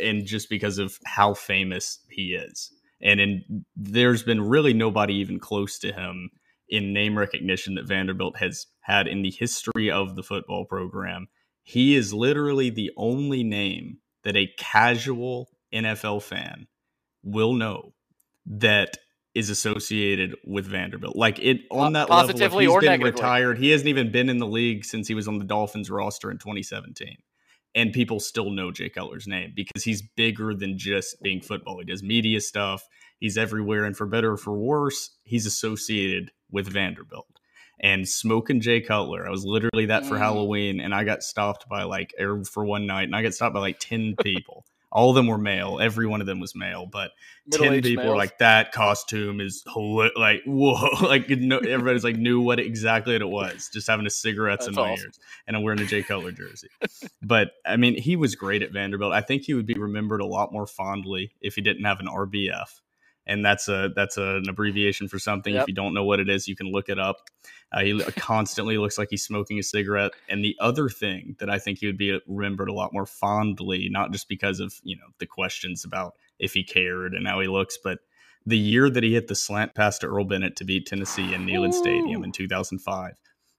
[0.00, 2.70] and just because of how famous he is.
[3.00, 6.30] And in there's been really nobody even close to him
[6.68, 11.28] in name recognition that Vanderbilt has had in the history of the football program.
[11.62, 16.66] He is literally the only name that a casual NFL fan
[17.22, 17.94] will know
[18.46, 18.96] that
[19.34, 21.14] is associated with Vanderbilt.
[21.14, 23.10] Like it on that level, if positively he's been negatively.
[23.12, 26.30] retired, he hasn't even been in the league since he was on the Dolphins roster
[26.30, 27.16] in 2017.
[27.74, 31.78] And people still know Jay Cutler's name because he's bigger than just being football.
[31.78, 32.82] He does media stuff.
[33.20, 37.26] He's everywhere, and for better or for worse, he's associated with Vanderbilt.
[37.80, 40.18] And smoking Jay Cutler, I was literally that for Mm.
[40.18, 43.54] Halloween, and I got stopped by like er, for one night, and I got stopped
[43.54, 44.64] by like ten people.
[44.90, 45.78] All of them were male.
[45.80, 47.10] Every one of them was male, but
[47.52, 52.40] ten people were like, "That costume is holi-" like whoa!" Like no, everybody's like knew
[52.40, 53.68] what exactly it was.
[53.72, 55.04] Just having a cigarettes in my awesome.
[55.04, 56.68] ears, and I'm wearing a Jay Cutler jersey.
[57.22, 59.12] but I mean, he was great at Vanderbilt.
[59.12, 62.06] I think he would be remembered a lot more fondly if he didn't have an
[62.06, 62.80] RBF,
[63.28, 65.54] and that's a that's a, an abbreviation for something.
[65.54, 65.62] Yep.
[65.62, 67.18] If you don't know what it is, you can look it up.
[67.70, 70.12] Uh, he constantly looks like he's smoking a cigarette.
[70.28, 73.88] And the other thing that I think he would be remembered a lot more fondly,
[73.90, 77.48] not just because of you know the questions about if he cared and how he
[77.48, 77.98] looks, but
[78.46, 81.44] the year that he hit the slant pass to Earl Bennett to beat Tennessee in
[81.44, 83.12] Neyland Stadium in 2005,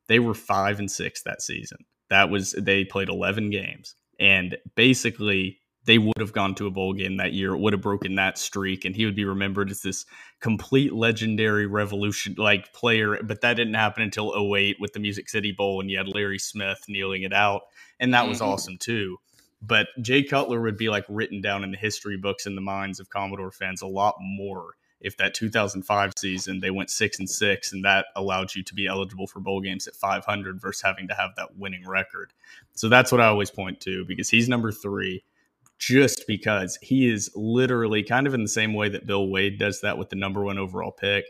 [0.08, 1.86] they were five and six that season.
[2.10, 6.94] That was they played 11 games, and basically they would have gone to a bowl
[6.94, 7.54] game that year.
[7.54, 10.06] It would have broken that streak, and he would be remembered as this
[10.40, 13.22] complete legendary revolution like player.
[13.24, 16.40] But that didn't happen until 08 with the Music City Bowl, and you had Larry
[16.40, 17.64] Smith kneeling it out,
[18.00, 18.46] and that was Mhm.
[18.46, 19.18] awesome too.
[19.62, 23.00] But Jay Cutler would be like written down in the history books in the minds
[23.00, 27.72] of Commodore fans a lot more if that 2005 season they went six and six,
[27.72, 31.14] and that allowed you to be eligible for bowl games at 500 versus having to
[31.14, 32.34] have that winning record.
[32.74, 35.24] So that's what I always point to because he's number three
[35.80, 39.82] just because he is literally kind of in the same way that Bill Wade does
[39.82, 41.26] that with the number one overall pick.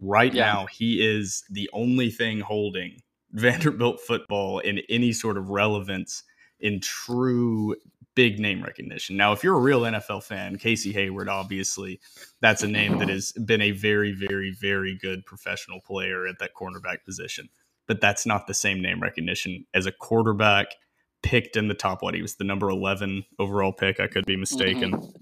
[0.00, 0.46] Right Yeah.
[0.46, 3.00] now, he is the only thing holding
[3.32, 6.22] Vanderbilt football in any sort of relevance
[6.60, 7.74] in true
[8.14, 9.16] big name recognition.
[9.16, 11.98] Now, if you're a real NFL fan, Casey Hayward, obviously,
[12.40, 16.50] that's a name that has been a very, very, very good professional player at that
[16.54, 17.48] cornerback position.
[17.88, 20.74] But that's not the same name recognition as a quarterback
[21.22, 22.02] picked in the top.
[22.02, 24.00] What he was the number eleven overall pick.
[24.00, 24.92] I could be mistaken.
[24.92, 25.12] Mhm.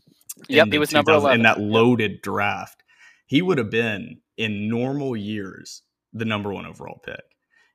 [0.48, 1.40] Yep, he was number eleven.
[1.40, 2.82] in that loaded draft.
[3.26, 5.82] He would have been in normal years
[6.12, 7.20] the number one overall pick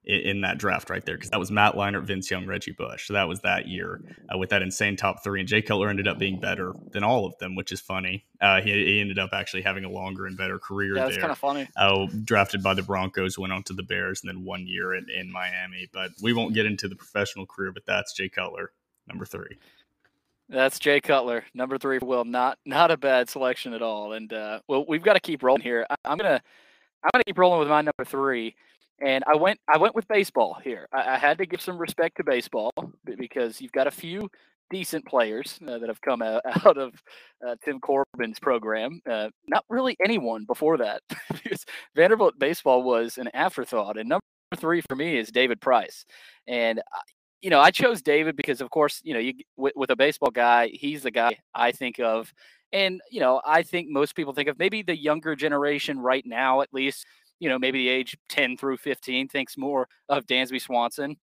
[0.05, 3.07] in, in that draft right there because that was Matt Leinart, Vince Young, Reggie Bush.
[3.07, 4.01] So that was that year
[4.33, 5.39] uh, with that insane top three.
[5.39, 8.25] And Jay Cutler ended up being better than all of them, which is funny.
[8.41, 11.31] Uh, he, he ended up actually having a longer and better career Yeah, that's kind
[11.31, 11.67] of funny.
[11.77, 15.07] Oh, drafted by the Broncos, went on to the Bears, and then one year in,
[15.09, 15.89] in Miami.
[15.91, 17.71] But we won't get into the professional career.
[17.71, 18.71] But that's Jay Cutler,
[19.07, 19.57] number three.
[20.47, 22.23] That's Jay Cutler, number three Will.
[22.23, 24.13] Not not a bad selection at all.
[24.13, 25.87] And uh, well, we've got to keep rolling here.
[25.89, 26.41] I, I'm gonna
[27.03, 28.55] I'm gonna keep rolling with my number three.
[29.01, 30.87] And I went I went with baseball here.
[30.93, 32.71] I, I had to give some respect to baseball
[33.03, 34.29] because you've got a few
[34.69, 36.93] decent players uh, that have come out, out of
[37.45, 39.01] uh, Tim Corbin's program.
[39.09, 41.01] Uh, not really anyone before that,
[41.95, 43.97] Vanderbilt baseball was an afterthought.
[43.97, 44.23] And number
[44.57, 46.05] three for me is David Price,
[46.47, 46.81] and
[47.41, 50.31] you know I chose David because, of course, you know you with, with a baseball
[50.31, 52.33] guy, he's the guy I think of,
[52.71, 56.61] and you know I think most people think of maybe the younger generation right now,
[56.61, 57.05] at least.
[57.39, 61.17] You know, maybe the age 10 through 15 thinks more of Dansby Swanson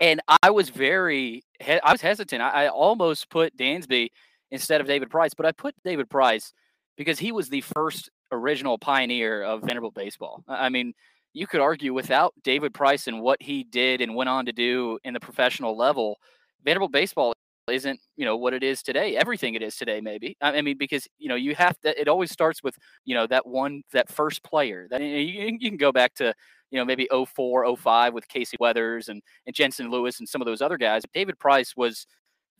[0.00, 2.42] and I was very, I was hesitant.
[2.42, 4.08] I, I almost put Dansby
[4.50, 6.52] instead of David Price, but I put David Price
[6.96, 10.44] because he was the first original pioneer of Vanderbilt baseball.
[10.48, 10.92] I mean,
[11.32, 14.98] you could argue without David Price and what he did and went on to do
[15.04, 16.18] in the professional level,
[16.64, 17.32] Vanderbilt baseball
[17.68, 21.08] isn't you know what it is today everything it is today maybe i mean because
[21.18, 24.42] you know you have to it always starts with you know that one that first
[24.44, 26.32] player that you, you can go back to
[26.70, 30.46] you know, maybe 04, 05 with Casey Weathers and, and Jensen Lewis and some of
[30.46, 31.02] those other guys.
[31.14, 32.06] David Price was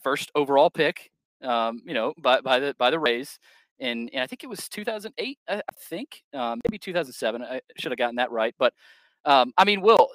[0.03, 1.11] first overall pick,
[1.43, 3.39] um, you know, by, by the by the Rays.
[3.79, 7.43] And, and I think it was 2008, I think, um, maybe 2007.
[7.43, 8.55] I should have gotten that right.
[8.59, 8.73] But
[9.25, 10.09] um, I mean, Will,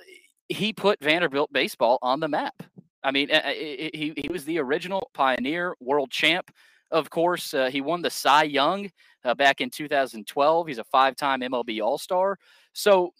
[0.49, 2.63] he put Vanderbilt baseball on the map.
[3.03, 6.51] I mean, he, he was the original pioneer, world champ.
[6.91, 8.91] Of course, uh, he won the Cy Young
[9.23, 10.67] uh, back in 2012.
[10.67, 12.37] He's a five time MLB All Star.
[12.73, 13.13] So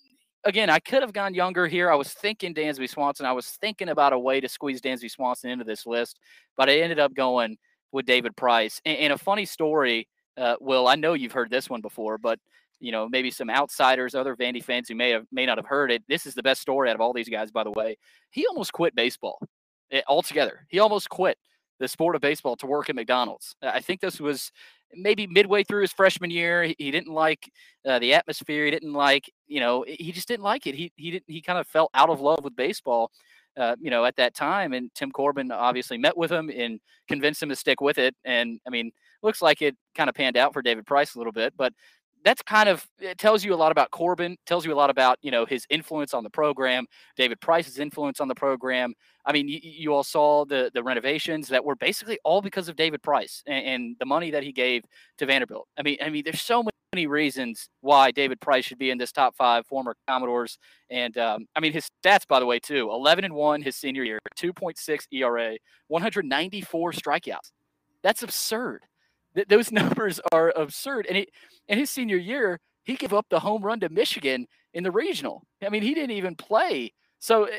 [0.44, 1.92] again, I could have gone younger here.
[1.92, 3.26] I was thinking Dansby Swanson.
[3.26, 6.20] I was thinking about a way to squeeze Dansby Swanson into this list,
[6.58, 7.58] but I ended up going
[7.92, 8.82] with David Price.
[8.86, 10.08] And, and a funny story,
[10.38, 12.40] uh, Will, I know you've heard this one before, but
[12.80, 15.92] you know maybe some outsiders, other Vandy fans who may have may not have heard
[15.92, 16.04] it.
[16.10, 17.98] This is the best story out of all these guys, by the way.
[18.32, 19.40] He almost quit baseball
[20.08, 20.66] altogether.
[20.70, 21.38] He almost quit
[21.80, 23.56] the sport of baseball to work at McDonald's.
[23.62, 24.52] I think this was
[24.94, 27.52] maybe midway through his freshman year, he, he didn't like
[27.86, 28.66] uh, the atmosphere.
[28.66, 30.76] He didn't like, you know, he just didn't like it.
[30.76, 31.26] He he didn't.
[31.28, 33.12] He kind of fell out of love with baseball,
[33.58, 34.74] uh, you know, at that time.
[34.74, 38.16] And Tim Corbin obviously met with him and convinced him to stick with it.
[38.26, 38.92] And I mean,
[39.24, 41.74] looks like it kind of panned out for David Price a little bit, but
[42.24, 45.18] that's kind of it tells you a lot about Corbin, tells you a lot about
[45.22, 48.94] you know his influence on the program, David Price's influence on the program.
[49.26, 52.76] I mean, you, you all saw the the renovations that were basically all because of
[52.76, 54.84] David Price and, and, the money that he gave
[55.18, 55.68] to Vanderbilt.
[55.78, 56.64] I mean, I mean, there's so
[56.94, 60.58] many reasons why David Price should be in this top five former Commodores.
[60.90, 64.04] And um, I mean, his stats, by the way, too: 11 and one his senior
[64.04, 65.58] year, 2.6 ERA,
[65.88, 67.52] 194 strikeouts.
[68.04, 68.84] That's absurd.
[69.36, 71.06] Th- those numbers are absurd.
[71.08, 71.28] And he,
[71.68, 75.44] in his senior year, he gave up the home run to Michigan in the regional.
[75.64, 76.94] I mean, he didn't even play.
[77.20, 77.56] So eh,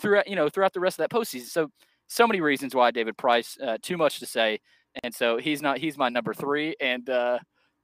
[0.00, 1.46] throughout, you know, throughout the rest of that postseason.
[1.46, 1.70] So,
[2.06, 3.56] so many reasons why David Price.
[3.62, 4.60] Uh, too much to say,
[5.02, 5.78] and so he's not.
[5.78, 6.76] He's my number three.
[6.78, 7.38] And uh,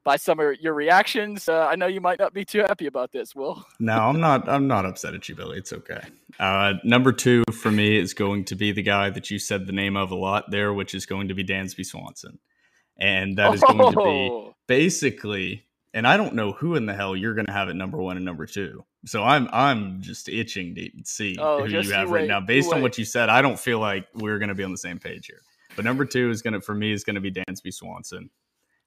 [0.05, 3.13] by some of your reactions, uh, I know you might not be too happy about
[3.13, 3.35] this.
[3.35, 3.65] Will?
[3.81, 4.49] No, I'm not.
[4.49, 5.59] I'm not upset at you, Billy.
[5.59, 6.01] It's okay.
[6.39, 9.73] Uh, number two for me is going to be the guy that you said the
[9.73, 12.39] name of a lot there, which is going to be Dansby Swanson
[13.01, 14.55] and that is going to be oh.
[14.67, 17.99] basically and I don't know who in the hell you're going to have at number
[17.99, 18.85] one and number two.
[19.07, 22.41] So I'm I'm just itching to see oh, who you have right now.
[22.41, 24.79] Based on what you said, I don't feel like we're going to be on the
[24.79, 25.41] same page here.
[25.75, 28.31] But number two is going to for me is going to be Dansby Swanson.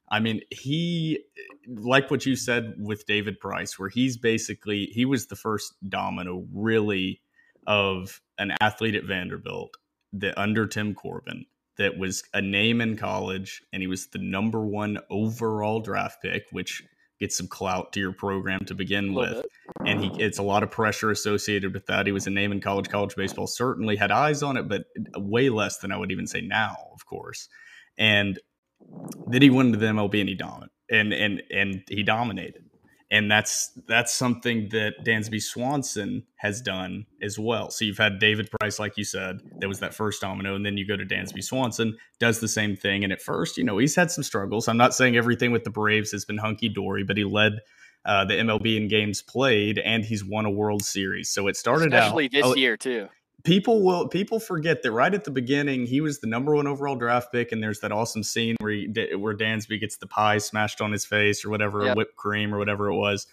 [0.09, 1.23] I mean, he
[1.67, 6.45] like what you said with David Price, where he's basically he was the first domino
[6.53, 7.21] really
[7.65, 9.75] of an athlete at Vanderbilt
[10.13, 11.45] that under Tim Corbin
[11.77, 16.45] that was a name in college, and he was the number one overall draft pick,
[16.51, 16.83] which
[17.19, 19.33] gets some clout to your program to begin with.
[19.33, 19.45] Bit.
[19.85, 22.05] And he it's a lot of pressure associated with that.
[22.05, 22.89] He was a name in college.
[22.89, 26.41] College baseball certainly had eyes on it, but way less than I would even say
[26.41, 27.47] now, of course.
[27.97, 28.39] And
[29.27, 32.62] then he went into the MLB and he dominated, and and and he dominated
[33.13, 37.69] and that's that's something that Dansby Swanson has done as well.
[37.69, 40.77] So you've had David Price, like you said, that was that first domino, and then
[40.77, 43.03] you go to Dansby Swanson, does the same thing.
[43.03, 44.67] And at first, you know, he's had some struggles.
[44.67, 47.59] I'm not saying everything with the Braves has been hunky dory, but he led
[48.03, 51.29] uh, the MLB in games played, and he's won a World Series.
[51.29, 53.09] So it started especially out, this oh, year too
[53.43, 56.95] people will people forget that right at the beginning he was the number one overall
[56.95, 58.87] draft pick and there's that awesome scene where he,
[59.17, 61.97] where Dansby gets the pie smashed on his face or whatever yep.
[61.97, 63.27] whipped cream or whatever it was.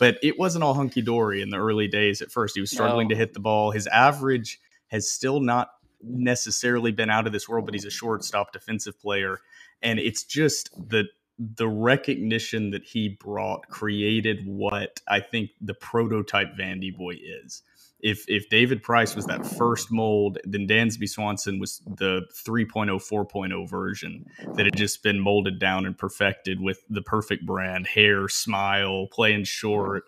[0.00, 2.56] But it wasn't all hunky dory in the early days at first.
[2.56, 3.14] He was struggling no.
[3.14, 3.70] to hit the ball.
[3.70, 5.70] His average has still not
[6.02, 9.40] necessarily been out of this world but he's a shortstop defensive player.
[9.82, 11.04] And it's just the
[11.38, 17.62] the recognition that he brought created what I think the prototype Vandy boy is
[18.04, 23.68] if if David Price was that first mold, then Dansby Swanson was the 3.0, 4.0
[23.68, 24.26] version
[24.56, 29.44] that had just been molded down and perfected with the perfect brand, hair, smile, playing
[29.44, 30.04] short,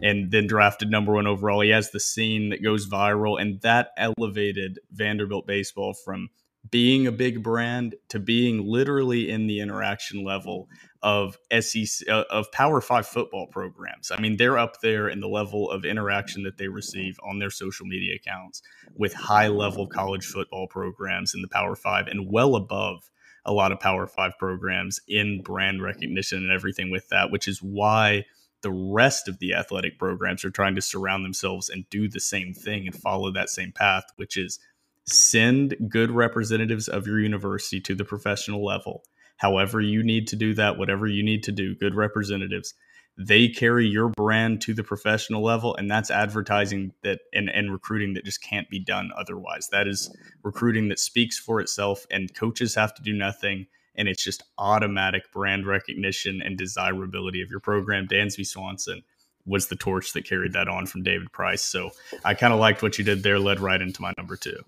[0.00, 1.60] and then drafted number one overall.
[1.60, 6.30] He has the scene that goes viral, and that elevated Vanderbilt baseball from
[6.70, 10.68] being a big brand to being literally in the interaction level
[11.02, 14.10] of SEC uh, of Power 5 football programs.
[14.10, 17.50] I mean, they're up there in the level of interaction that they receive on their
[17.50, 18.62] social media accounts
[18.96, 23.10] with high level college football programs in the Power 5 and well above
[23.44, 27.62] a lot of Power 5 programs in brand recognition and everything with that, which is
[27.62, 28.24] why
[28.62, 32.52] the rest of the athletic programs are trying to surround themselves and do the same
[32.52, 34.58] thing and follow that same path, which is
[35.06, 39.02] send good representatives of your university to the professional level.
[39.40, 42.74] However, you need to do that, whatever you need to do, good representatives.
[43.16, 48.14] They carry your brand to the professional level, and that's advertising that and, and recruiting
[48.14, 49.68] that just can't be done otherwise.
[49.72, 53.66] That is recruiting that speaks for itself, and coaches have to do nothing
[53.96, 58.06] and it's just automatic brand recognition and desirability of your program.
[58.06, 59.02] Dansby Swanson
[59.46, 61.62] was the torch that carried that on from David Price.
[61.62, 61.90] So
[62.24, 64.58] I kind of liked what you did there, led right into my number two.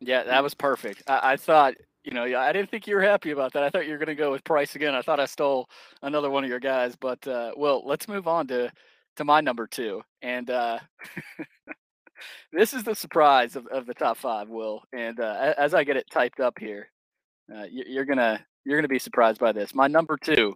[0.00, 1.02] Yeah, that was perfect.
[1.06, 1.74] I, I thought,
[2.06, 3.64] you know, I didn't think you were happy about that.
[3.64, 4.94] I thought you were going to go with Price again.
[4.94, 5.68] I thought I stole
[6.02, 8.70] another one of your guys, but uh, well, let's move on to
[9.16, 10.02] to my number two.
[10.22, 10.78] And uh,
[12.52, 14.84] this is the surprise of, of the top five, Will.
[14.92, 16.90] And uh, as I get it typed up here,
[17.52, 19.74] uh, you're gonna you're gonna be surprised by this.
[19.74, 20.54] My number two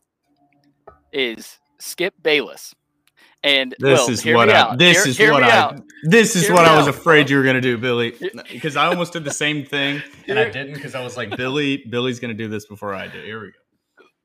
[1.12, 2.74] is Skip Bayless.
[3.42, 5.80] And this Will, is what I, this hear, is hear what I out.
[6.04, 6.94] this is Hear what I was out.
[6.94, 8.14] afraid you were gonna do, Billy.
[8.52, 11.78] Because I almost did the same thing and I didn't because I was like, Billy,
[11.88, 13.20] Billy's gonna do this before I do.
[13.22, 13.52] Here we go.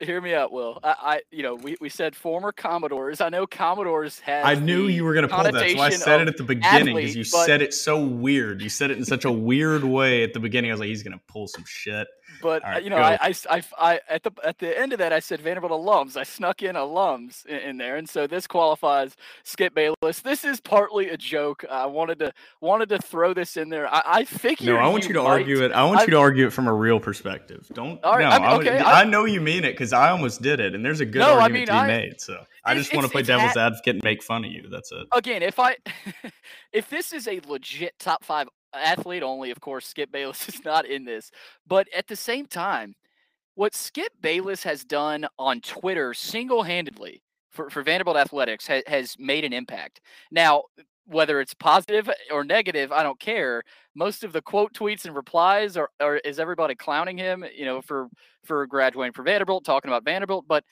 [0.01, 0.77] Hear me out, Will.
[0.83, 3.21] I, I you know, we, we said former Commodores.
[3.21, 4.45] I know Commodores has.
[4.45, 7.15] I knew you were gonna pull that, so I said it at the beginning because
[7.15, 8.61] you but- said it so weird.
[8.61, 10.71] You said it in such a weird way at the beginning.
[10.71, 12.05] I was like, he's gonna pull some shit.
[12.41, 12.97] But uh, right, you know.
[12.97, 16.17] I, I, I, I- at the at the end of that, I said Vanderbilt alums.
[16.17, 20.21] I snuck in alums in, in there, and so this qualifies Skip Bayless.
[20.21, 21.65] This is partly a joke.
[21.69, 23.87] I wanted to wanted to throw this in there.
[23.93, 24.67] I, I figured.
[24.67, 25.71] No, I want you, to might- argue it.
[25.71, 27.67] I want I- you to argue it from a real perspective.
[27.73, 28.03] Don't.
[28.03, 30.41] All right, no, I mean, okay, I, I- know you mean it because I almost
[30.41, 32.21] did it, and there's a good No, argument mean, to be made.
[32.21, 34.67] So I just want to play devil's at- advocate and make fun of you.
[34.69, 35.07] That's it.
[35.13, 35.77] again, if I
[36.73, 40.85] if this is a legit top five athlete only, of course, Skip Bayless is not
[40.85, 41.31] in this.
[41.67, 42.95] But at the same time,
[43.55, 49.15] what Skip Bayless has done on Twitter single handedly for, for Vanderbilt athletics ha- has
[49.17, 50.01] made an impact.
[50.31, 50.63] Now,
[51.05, 53.63] whether it's positive or negative, I don't care.
[53.95, 57.81] Most of the quote tweets and replies are, are is everybody clowning him, you know,
[57.81, 58.07] for
[58.43, 60.45] for graduating from Vanderbilt, talking about Vanderbilt.
[60.47, 60.63] But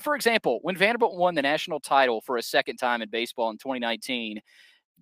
[0.00, 3.58] for example, when Vanderbilt won the national title for a second time in baseball in
[3.58, 4.40] 2019,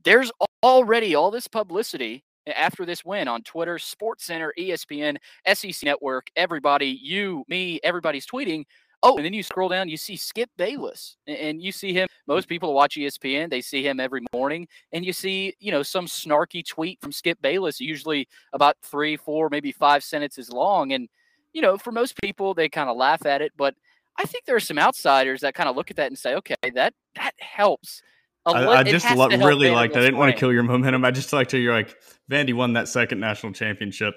[0.04, 0.30] there's
[0.62, 5.16] already all this publicity after this win on Twitter, Sports Center, ESPN,
[5.52, 8.64] SEC Network, everybody, you, me, everybody's tweeting.
[9.06, 12.08] Oh, and then you scroll down, you see Skip Bayless, and you see him.
[12.26, 12.32] Hmm.
[12.32, 16.06] Most people watch ESPN, they see him every morning, and you see, you know, some
[16.06, 20.92] snarky tweet from Skip Bayless, usually about three, four, maybe five sentences long.
[20.92, 21.08] And,
[21.52, 23.74] you know, for most people, they kind of laugh at it, but
[24.18, 26.56] I think there are some outsiders that kind of look at that and say, okay,
[26.74, 28.02] that that helps.
[28.46, 29.94] a I, I just lo- to really liked.
[29.94, 30.00] That.
[30.00, 31.04] I didn't want to kill your momentum.
[31.04, 31.94] I just liked how you're like,
[32.30, 34.14] Vandy won that second national championship.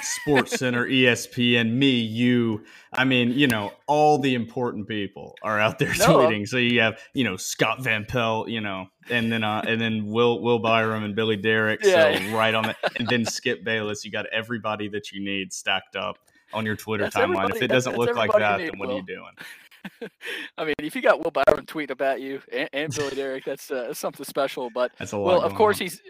[0.00, 2.64] Sports Center, ESPN, me, you.
[2.92, 6.48] I mean, you know, all the important people are out there No, tweeting.
[6.48, 10.06] So you have, you know, Scott Van Pelt, you know, and then uh, and then
[10.06, 11.80] Will Will Byrum and Billy Derrick.
[11.82, 12.16] Yeah.
[12.18, 14.04] So right on that, and then Skip Bayless.
[14.04, 16.18] You got everybody that you need stacked up
[16.52, 17.50] on your Twitter That's timeline.
[17.50, 20.10] If it doesn't look like that, you then need, what are you doing?
[20.58, 23.70] I mean, if you got Will Byrum tweeting about you and, and Billy Derrick, that's
[23.70, 24.70] uh, that's something special.
[24.70, 25.26] But That's a lot.
[25.26, 25.86] well, of course, on.
[25.86, 26.00] he's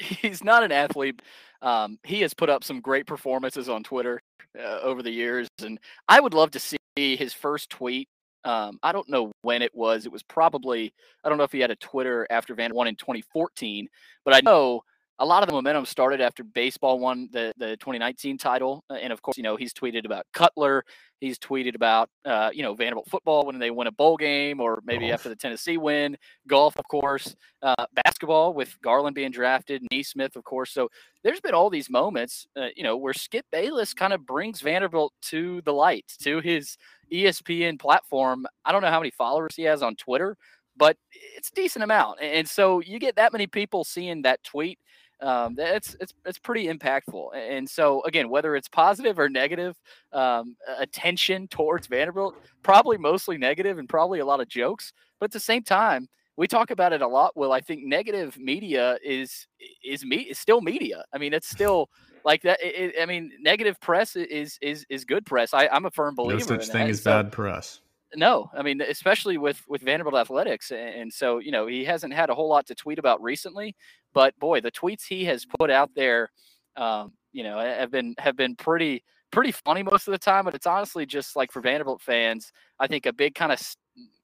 [0.00, 1.22] he's not an athlete.
[1.62, 4.20] Um, he has put up some great performances on Twitter
[4.58, 5.78] uh, over the years, and
[6.08, 8.08] I would love to see his first tweet.
[8.44, 10.06] Um, I don't know when it was.
[10.06, 12.96] It was probably I don't know if he had a Twitter after Van won in
[12.96, 13.88] 2014,
[14.24, 14.82] but I know
[15.20, 19.12] a lot of the momentum started after baseball won the the 2019 title, uh, and
[19.12, 20.84] of course, you know he's tweeted about Cutler.
[21.20, 24.80] He's tweeted about uh, you know Vanderbilt football when they win a bowl game, or
[24.84, 25.12] maybe Golf.
[25.12, 26.16] after the Tennessee win.
[26.48, 27.36] Golf, of course.
[27.62, 30.72] Uh, basketball with Garland being drafted, Nesmith, of course.
[30.72, 30.88] So
[31.22, 35.12] there's been all these moments, uh, you know, where Skip Bayless kind of brings Vanderbilt
[35.24, 36.78] to the light, to his
[37.12, 38.46] ESPN platform.
[38.64, 40.38] I don't know how many followers he has on Twitter,
[40.80, 40.96] but
[41.36, 42.20] it's a decent amount.
[42.22, 44.78] And so you get that many people seeing that tweet.
[45.22, 47.30] Um, that's it's it's pretty impactful.
[47.36, 49.76] And so again, whether it's positive or negative,
[50.12, 54.92] um, attention towards Vanderbilt, probably mostly negative and probably a lot of jokes.
[55.18, 57.32] But at the same time, we talk about it a lot.
[57.36, 59.46] Well, I think negative media is
[59.84, 61.04] is me is still media.
[61.12, 61.90] I mean, it's still
[62.24, 62.58] like that.
[62.62, 65.52] It, I mean, negative press is is is good press.
[65.52, 66.38] I, I'm a firm believer.
[66.40, 66.90] no such in thing that.
[66.90, 67.80] as So- bad press.
[68.16, 72.12] no, I mean, especially with with Vanderbilt athletics, a- and so you know he hasn't
[72.14, 73.76] had a whole lot to tweet about recently.
[74.12, 76.30] But boy, the tweets he has put out there,
[76.76, 80.44] um, you know, have been have been pretty pretty funny most of the time.
[80.44, 83.60] But it's honestly just like for Vanderbilt fans, I think a big kind of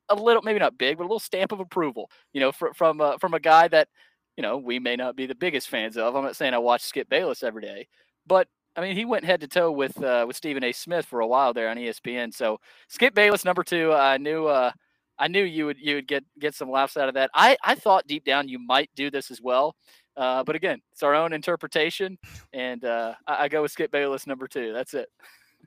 [0.08, 2.10] a little maybe not big, but a little stamp of approval.
[2.32, 3.88] You know, from from uh, from a guy that
[4.36, 6.14] you know we may not be the biggest fans of.
[6.14, 7.88] I'm not saying I watch Skip Bayless every day,
[8.26, 10.72] but I mean, he went head to toe with uh, with Stephen A.
[10.72, 12.32] Smith for a while there on ESPN.
[12.34, 14.72] So Skip Bayless, number two, I knew uh,
[15.18, 17.30] I knew you would you would get get some laughs out of that.
[17.34, 19.76] I I thought deep down you might do this as well,
[20.16, 22.18] uh, but again, it's our own interpretation,
[22.52, 24.72] and uh, I, I, go with Skip Bayless, number two.
[24.72, 25.08] That's it.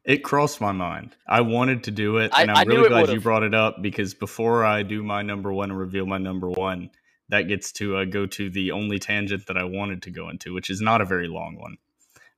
[0.05, 1.15] It crossed my mind.
[1.27, 3.15] I wanted to do it, and I, am really glad would've.
[3.15, 6.49] you brought it up because before I do my number one and reveal my number
[6.49, 6.89] one,
[7.29, 10.53] that gets to uh, go to the only tangent that I wanted to go into,
[10.53, 11.77] which is not a very long one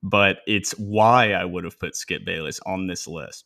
[0.04, 3.46] but it's why I would have put Skip Bayless on this list.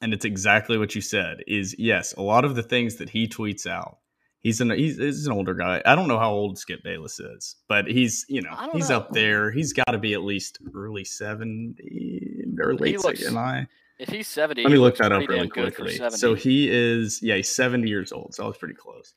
[0.00, 3.28] And it's exactly what you said is yes, a lot of the things that he
[3.28, 3.98] tweets out.
[4.40, 5.82] He's an he's, he's an older guy.
[5.84, 8.96] I don't know how old Skip Bayless is, but he's you know he's know.
[8.96, 9.50] up there.
[9.50, 13.04] He's got to be at least early seventy or late.
[13.04, 13.66] Looks, am I?
[13.98, 16.00] If he's seventy, let me look that up really quickly.
[16.08, 18.34] So he is yeah he's seventy years old.
[18.34, 19.12] So I was pretty close.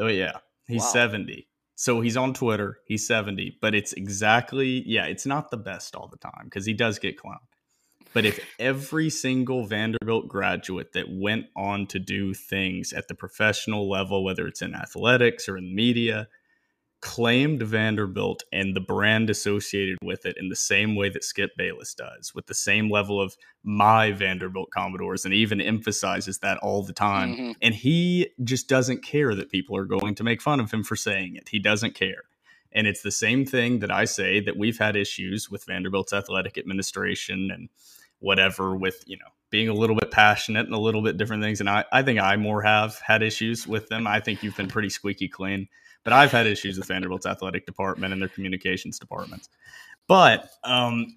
[0.00, 0.38] Oh yeah,
[0.68, 0.88] he's wow.
[0.88, 1.48] seventy.
[1.76, 2.78] So he's on Twitter.
[2.86, 6.72] He's 70, but it's exactly, yeah, it's not the best all the time because he
[6.72, 7.38] does get clowned.
[8.14, 13.90] But if every single Vanderbilt graduate that went on to do things at the professional
[13.90, 16.28] level, whether it's in athletics or in media,
[17.00, 21.92] claimed Vanderbilt and the brand associated with it in the same way that Skip Bayless
[21.92, 26.94] does, with the same level of my Vanderbilt Commodores, and even emphasizes that all the
[26.94, 27.34] time.
[27.34, 27.52] Mm-hmm.
[27.60, 30.96] And he just doesn't care that people are going to make fun of him for
[30.96, 31.50] saying it.
[31.50, 32.22] He doesn't care.
[32.72, 36.56] And it's the same thing that I say that we've had issues with Vanderbilt's athletic
[36.56, 37.68] administration and
[38.24, 41.60] whatever with, you know, being a little bit passionate and a little bit different things.
[41.60, 44.06] And I, I think I more have had issues with them.
[44.06, 45.68] I think you've been pretty squeaky clean.
[46.02, 49.48] But I've had issues with Vanderbilt's athletic department and their communications departments.
[50.08, 51.16] But um,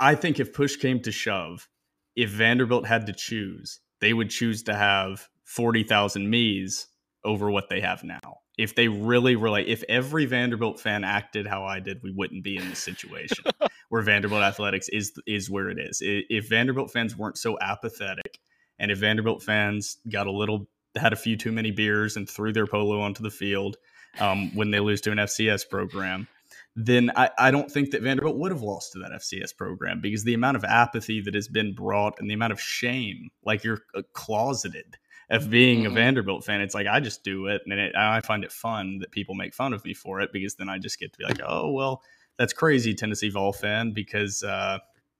[0.00, 1.68] I think if push came to shove,
[2.16, 6.88] if Vanderbilt had to choose, they would choose to have 40,000 me's
[7.24, 8.38] over what they have now.
[8.56, 12.42] If they really were like, if every Vanderbilt fan acted how I did, we wouldn't
[12.42, 13.44] be in this situation
[13.88, 15.98] where Vanderbilt athletics is is where it is.
[16.02, 18.38] If Vanderbilt fans weren't so apathetic,
[18.78, 22.52] and if Vanderbilt fans got a little had a few too many beers and threw
[22.52, 23.76] their polo onto the field,
[24.18, 26.26] um, when they lose to an FCS program,
[26.74, 30.24] then I, I don't think that Vanderbilt would have lost to that FCS program because
[30.24, 33.82] the amount of apathy that has been brought and the amount of shame, like you're
[33.94, 34.96] uh, closeted
[35.30, 35.92] of being mm-hmm.
[35.92, 36.60] a Vanderbilt fan.
[36.60, 39.54] It's like I just do it, and it, I find it fun that people make
[39.54, 42.02] fun of me for it because then I just get to be like, oh well,
[42.38, 44.78] that's crazy, Tennessee Vol fan, because uh,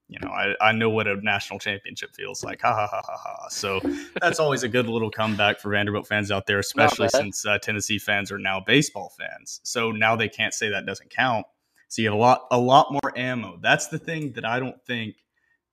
[0.09, 2.61] you know, I, I know what a national championship feels like.
[2.63, 3.49] Ha ha ha ha ha.
[3.49, 3.81] So
[4.21, 7.99] that's always a good little comeback for Vanderbilt fans out there, especially since uh, Tennessee
[7.99, 9.61] fans are now baseball fans.
[9.65, 11.47] So now they can't say that doesn't count.
[11.89, 13.59] So you have a lot a lot more ammo.
[13.61, 15.17] That's the thing that I don't think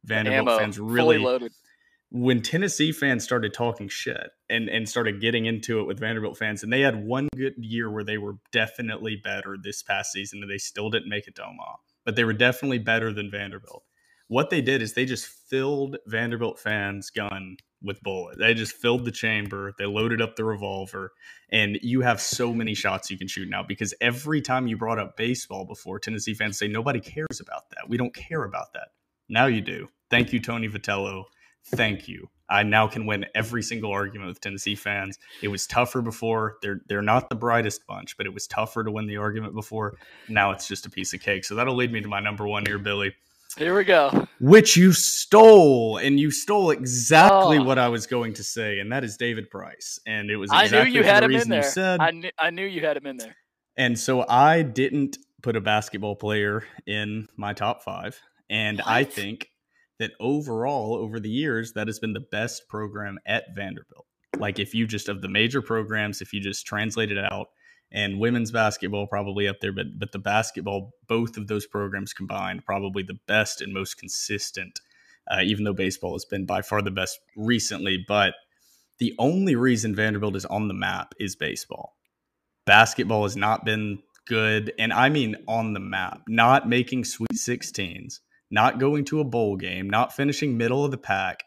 [0.04, 1.18] Vanderbilt ammo, fans really
[2.14, 6.64] when Tennessee fans started talking shit and, and started getting into it with Vanderbilt fans,
[6.64, 10.50] and they had one good year where they were definitely better this past season, and
[10.50, 13.84] they still didn't make it to Omaha, but they were definitely better than Vanderbilt
[14.28, 18.40] what they did is they just filled Vanderbilt fans' gun with bullets.
[18.40, 21.12] They just filled the chamber, they loaded up the revolver,
[21.52, 25.00] and you have so many shots you can shoot now because every time you brought
[25.00, 27.90] up baseball before, Tennessee fans say nobody cares about that.
[27.90, 28.88] We don't care about that.
[29.30, 29.90] Now you do.
[30.10, 31.26] Thank you, Tony Vitello.
[31.66, 32.30] Thank you.
[32.50, 35.18] I now can win every single argument with Tennessee fans.
[35.42, 36.58] It was tougher before.
[36.62, 39.98] They're they're not the brightest bunch, but it was tougher to win the argument before.
[40.28, 41.46] Now it's just a piece of cake.
[41.46, 43.16] So that'll lead me to my number one here, Billy.
[43.58, 44.28] Here we go.
[44.40, 47.64] Which you stole, and you stole exactly oh.
[47.64, 50.00] what I was going to say, and that is David Price.
[50.06, 51.64] And it was exactly I knew you had him in there.
[51.64, 52.00] said.
[52.02, 53.36] I knew, I knew you had him in there.
[53.78, 58.88] And so I didn't put a basketball player in my top five, and what?
[58.88, 59.50] I think
[60.00, 64.06] that overall, over the years, that has been the best program at Vanderbilt.
[64.38, 67.48] Like if you just of the major programs, if you just translate it out,
[67.92, 72.66] and women's basketball probably up there, but but the basketball, both of those programs combined,
[72.66, 74.80] probably the best and most consistent.
[75.32, 78.34] Uh, even though baseball has been by far the best recently, but
[79.00, 81.96] the only reason Vanderbilt is on the map is baseball.
[82.66, 88.20] Basketball has not been good, and I mean on the map, not making Sweet 16s,
[88.54, 91.44] not going to a bowl game, not finishing middle of the pack.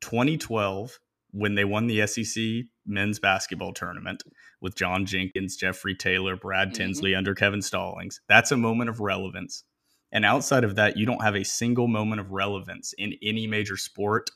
[0.00, 0.98] 2012,
[1.32, 4.22] when they won the SEC men's basketball tournament
[4.62, 6.76] with John Jenkins, Jeffrey Taylor, Brad mm-hmm.
[6.76, 8.22] Tinsley under Kevin Stallings.
[8.26, 9.64] That's a moment of relevance.
[10.12, 13.76] And outside of that, you don't have a single moment of relevance in any major
[13.76, 14.30] sport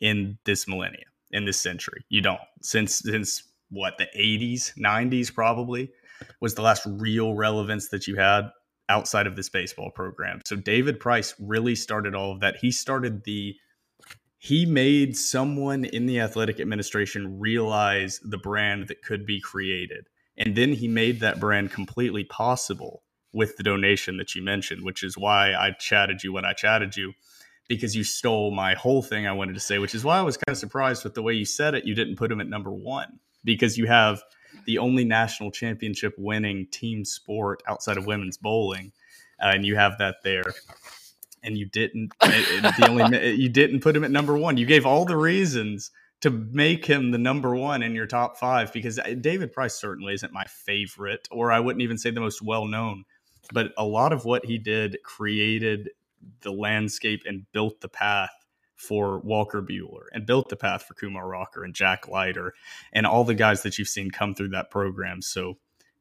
[0.00, 2.02] in this millennia, in this century.
[2.08, 2.40] You don't.
[2.62, 5.90] Since since what, the 80s, 90s probably
[6.40, 8.48] was the last real relevance that you had
[8.88, 10.40] outside of this baseball program.
[10.44, 12.56] So David Price really started all of that.
[12.56, 13.56] He started the
[14.40, 20.06] he made someone in the athletic administration realize the brand that could be created.
[20.36, 25.02] And then he made that brand completely possible with the donation that you mentioned, which
[25.02, 27.14] is why I chatted you when I chatted you,
[27.68, 30.36] because you stole my whole thing I wanted to say, which is why I was
[30.36, 31.84] kind of surprised with the way you said it.
[31.84, 34.22] You didn't put him at number one because you have
[34.64, 38.92] the only national championship winning team sport outside of women's bowling,
[39.42, 40.54] uh, and you have that there
[41.42, 44.56] and you didn't the only you didn't put him at number one.
[44.56, 45.90] You gave all the reasons
[46.20, 50.14] to make him the number one in your top five because uh, David Price certainly
[50.14, 53.04] isn't my favorite, or I wouldn't even say the most well known.
[53.52, 55.90] But a lot of what he did created
[56.40, 58.30] the landscape and built the path
[58.78, 62.54] for Walker Buehler and built the path for Kumar Rocker and Jack Leiter
[62.92, 65.20] and all the guys that you've seen come through that program.
[65.20, 65.58] So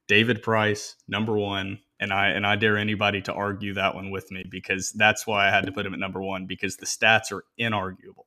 [0.08, 4.32] David Price, number one, and I and I dare anybody to argue that one with
[4.32, 7.32] me because that's why I had to put him at number one because the stats
[7.32, 8.26] are inarguable.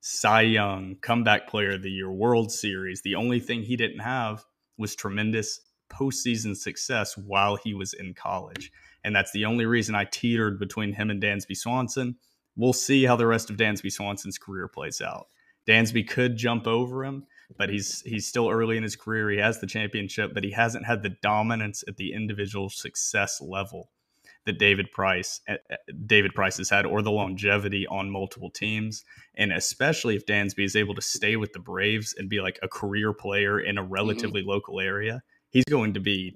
[0.00, 3.02] Cy Young, comeback player of the year, World Series.
[3.02, 4.44] The only thing he didn't have
[4.78, 8.70] was tremendous postseason success while he was in college.
[9.02, 12.16] And that's the only reason I teetered between him and Dansby Swanson.
[12.58, 15.28] We'll see how the rest of Dansby Swanson's career plays out.
[15.66, 17.24] Dansby could jump over him,
[17.56, 19.30] but he's he's still early in his career.
[19.30, 23.90] He has the championship, but he hasn't had the dominance at the individual success level
[24.44, 29.04] that David Price eh, eh, David Price has had, or the longevity on multiple teams,
[29.36, 32.68] and especially if Dansby is able to stay with the Braves and be like a
[32.68, 33.92] career player in a mm-hmm.
[33.92, 34.50] relatively mm-hmm.
[34.50, 36.34] local area, he's going to be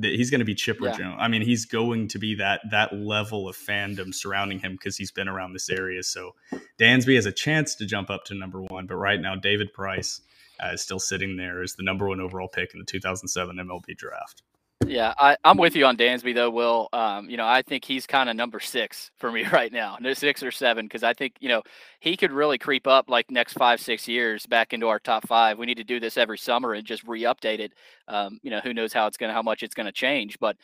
[0.00, 0.96] he's going to be Chipper yeah.
[0.96, 1.16] Jones.
[1.18, 5.10] I mean, he's going to be that that level of fandom surrounding him because he's
[5.10, 6.02] been around this area.
[6.02, 6.34] So
[6.78, 10.20] Dansby has a chance to jump up to number one, but right now David Price
[10.62, 13.96] uh, is still sitting there as the number one overall pick in the 2007 MLB
[13.96, 14.42] draft.
[14.86, 16.88] Yeah, I, am with you on Dansby though, Will.
[16.92, 20.42] Um, you know, I think he's kind of number six for me right now, six
[20.42, 21.62] or seven, because I think you know
[22.00, 25.58] he could really creep up like next five, six years back into our top five.
[25.58, 27.72] We need to do this every summer and just re-update it.
[28.08, 30.38] Um, you know, who knows how it's gonna, how much it's gonna change.
[30.38, 30.56] But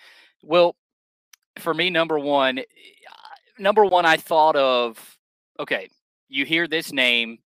[0.43, 0.77] Will,
[1.59, 2.61] for me, number one,
[3.59, 5.17] number one, I thought of.
[5.61, 5.89] Okay,
[6.29, 7.39] you hear this name,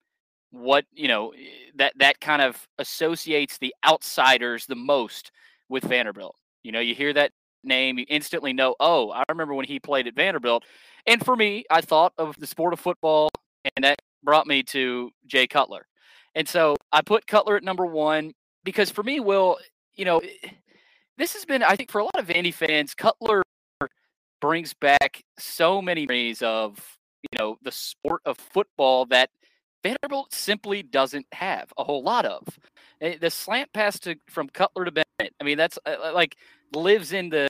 [0.50, 1.32] what you know
[1.76, 5.32] that that kind of associates the outsiders the most
[5.68, 7.32] with Vanderbilt you know, you hear that
[7.64, 10.64] name, you instantly know, oh, I remember when he played at Vanderbilt.
[11.06, 13.30] And for me, I thought of the sport of football,
[13.76, 15.86] and that brought me to Jay Cutler.
[16.34, 18.32] And so I put Cutler at number one
[18.64, 19.58] because for me, Will,
[19.94, 20.48] you know, eh,
[21.18, 23.42] this has been, I think, for a lot of Vandy fans, Cutler
[24.40, 26.78] brings back so many memories of,
[27.22, 29.30] you know, the sport of football that
[29.82, 32.46] Vanderbilt simply doesn't have a whole lot of.
[33.02, 35.34] Eh, the slant pass to from Cutler to Bennett.
[35.40, 36.36] I mean, that's uh, like
[36.72, 37.48] lives in the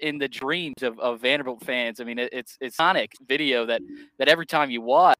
[0.00, 2.00] in the dreams of, of Vanderbilt fans.
[2.00, 3.82] I mean, it, it's it's sonic video that
[4.18, 5.16] that every time you watch,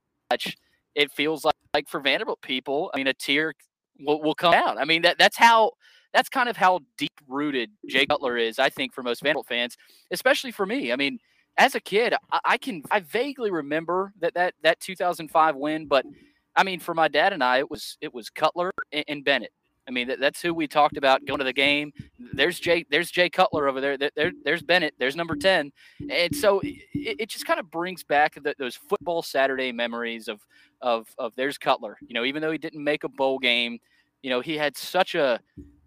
[0.95, 2.91] it feels like like for Vanderbilt people.
[2.95, 3.55] I mean, a tear
[3.99, 4.79] will, will come out.
[4.79, 5.73] I mean, that that's how
[6.15, 8.61] that's kind of how deep rooted Jay Cutler is.
[8.61, 9.77] I think for most Vanderbilt fans,
[10.13, 10.93] especially for me.
[10.93, 11.19] I mean,
[11.59, 16.07] as a kid, I, I can I vaguely remember that that that 2005 win, but
[16.55, 19.51] I mean, for my dad and I, it was it was Cutler and, and Bennett.
[19.89, 21.93] I mean, that, that's who we talked about going to the game.
[22.33, 22.85] There's Jay.
[22.91, 23.97] There's Jay Cutler over there.
[23.97, 24.95] there, there's Bennett.
[24.99, 25.73] There's number ten.
[26.09, 30.41] And so it, it just kind of brings back the, those football Saturday memories of
[30.81, 31.97] of of there's Cutler.
[32.07, 33.79] You know, even though he didn't make a bowl game,
[34.23, 35.41] you know, he had such a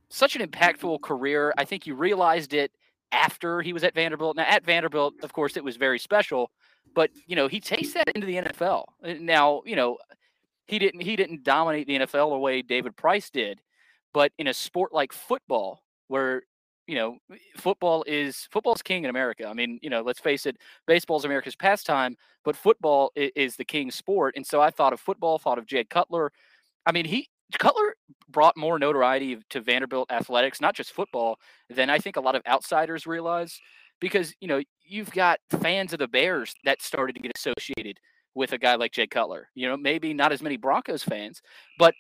[0.09, 1.53] such an impactful career.
[1.57, 2.71] I think he realized it
[3.11, 4.35] after he was at Vanderbilt.
[4.35, 6.51] Now at Vanderbilt, of course, it was very special.
[6.93, 8.85] But you know, he takes that into the NFL.
[9.19, 9.97] Now, you know,
[10.67, 13.59] he didn't he didn't dominate the NFL the way David Price did,
[14.15, 16.43] but in a sport like football, where
[16.87, 19.45] you know eh, football is football's king in America.
[19.45, 20.55] I mean, you know, let's face it,
[20.87, 24.35] baseball's America's pastime, but football is, is the king sport.
[24.37, 26.31] And so I thought of football, thought of Jay Cutler.
[26.85, 27.27] I mean, he
[27.59, 27.95] Cutler
[28.29, 31.37] brought more notoriety to Vanderbilt athletics, not just football,
[31.69, 33.59] than I think a lot of outsiders realize.
[33.99, 37.99] Because you know you've got fans of the Bears that started to get associated
[38.33, 39.49] with a guy like Jay Cutler.
[39.55, 41.41] You know, maybe not as many Broncos fans,
[41.77, 41.95] but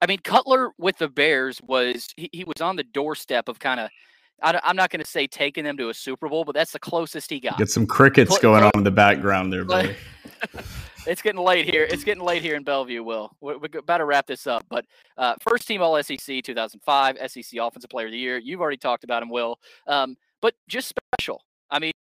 [0.00, 3.80] I mean, Cutler with the Bears was he, he was on the doorstep of kind
[3.80, 3.90] of.
[4.42, 7.30] I'm not going to say taking them to a Super Bowl, but that's the closest
[7.30, 7.56] he got.
[7.56, 9.94] Get some crickets going on in the background there, buddy.
[11.06, 11.84] it's getting late here.
[11.84, 13.02] It's getting late here in Bellevue.
[13.02, 14.84] Will about to wrap this up, but
[15.16, 18.38] uh, first team All SEC 2005, SEC Offensive Player of the Year.
[18.38, 19.58] You've already talked about him, Will.
[19.86, 21.42] Um, but just special.
[21.70, 21.92] I mean,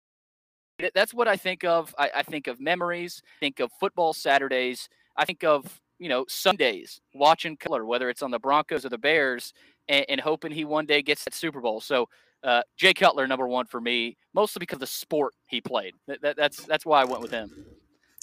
[0.93, 1.93] that's what I think of.
[1.97, 3.21] I, I think of memories.
[3.39, 4.89] Think of football Saturdays.
[5.15, 8.97] I think of you know Sundays watching color, whether it's on the Broncos or the
[8.97, 9.53] Bears,
[9.87, 11.81] and, and hoping he one day gets that Super Bowl.
[11.81, 12.07] So
[12.43, 15.93] Uh, Jay Cutler, number one for me, mostly because of the sport he played.
[16.07, 17.49] That, that, that's that's why I went with him.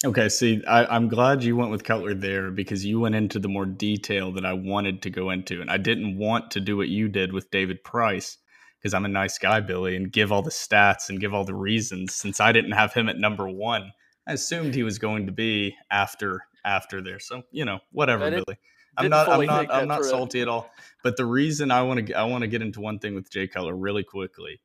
[0.04, 3.48] Okay, see, I, am glad you went with Cutler there because you went into the
[3.48, 6.88] more detail that I wanted to go into, and I didn't want to do what
[6.88, 8.38] you did with David Price
[8.78, 11.54] because I'm a nice guy, Billy, and give all the stats and give all the
[11.54, 12.14] reasons.
[12.14, 13.92] Since I didn't have him at number one,
[14.26, 17.18] I assumed he was going to be after after there.
[17.18, 18.58] So you know, whatever, Billy.
[18.96, 19.28] I'm not.
[19.28, 19.72] I'm not.
[19.72, 20.70] I'm not salty at all.
[21.02, 23.46] But the reason I want to I want to get into one thing with Jay
[23.46, 24.60] Cutler really quickly,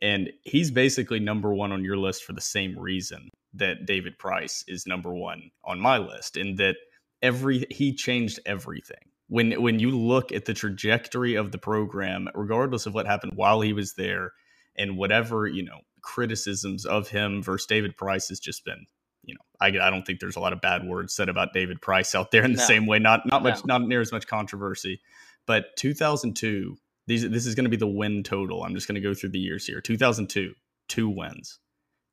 [0.00, 4.64] and he's basically number one on your list for the same reason that David Price
[4.68, 6.76] is number one on my list, in that
[7.22, 9.10] every he changed everything.
[9.28, 13.60] When when you look at the trajectory of the program, regardless of what happened while
[13.60, 14.32] he was there,
[14.76, 18.86] and whatever you know criticisms of him versus David Price has just been
[19.26, 21.80] you know, I, I don't think there's a lot of bad words said about David
[21.80, 22.64] Price out there in the no.
[22.64, 22.98] same way.
[22.98, 23.78] Not not much, no.
[23.78, 25.00] not near as much controversy.
[25.46, 28.64] But 2002, these this is going to be the win total.
[28.64, 29.80] I'm just going to go through the years here.
[29.80, 30.54] 2002,
[30.88, 31.58] two wins.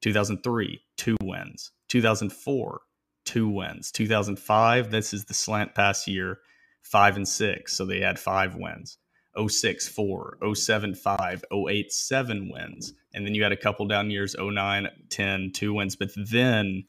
[0.01, 1.72] 2003, two wins.
[1.89, 2.82] 2004,
[3.26, 3.91] two wins.
[3.91, 6.39] 2005, this is the slant pass year,
[6.82, 7.74] five and six.
[7.74, 8.97] So they had five wins.
[9.47, 10.38] 06, four.
[10.53, 11.43] 07, five.
[11.53, 12.93] 08, seven wins.
[13.14, 15.95] And then you had a couple down years, 09, 10, two wins.
[15.95, 16.86] But then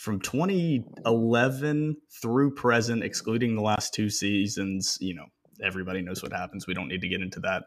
[0.00, 5.26] from 2011 through present, excluding the last two seasons, you know,
[5.62, 6.66] everybody knows what happens.
[6.66, 7.64] We don't need to get into that.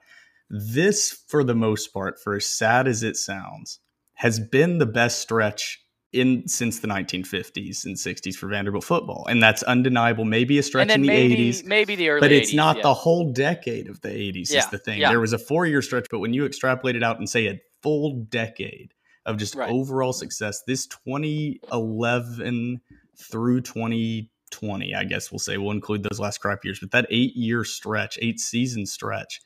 [0.49, 3.79] This, for the most part, for as sad as it sounds,
[4.15, 5.79] has been the best stretch
[6.11, 10.25] in since the 1950s and 60s for Vanderbilt football, and that's undeniable.
[10.25, 12.81] Maybe a stretch in the maybe, 80s, maybe the early, but it's 80s, not yeah.
[12.81, 14.51] the whole decade of the 80s.
[14.51, 14.99] Yeah, is the thing.
[14.99, 15.09] Yeah.
[15.09, 17.61] There was a four year stretch, but when you extrapolate it out and say a
[17.83, 19.69] full decade of just right.
[19.69, 20.63] overall success.
[20.67, 22.81] This 2011
[23.17, 27.35] through 2020, I guess we'll say, we'll include those last crap years, but that eight
[27.35, 29.41] year stretch, eight season stretch,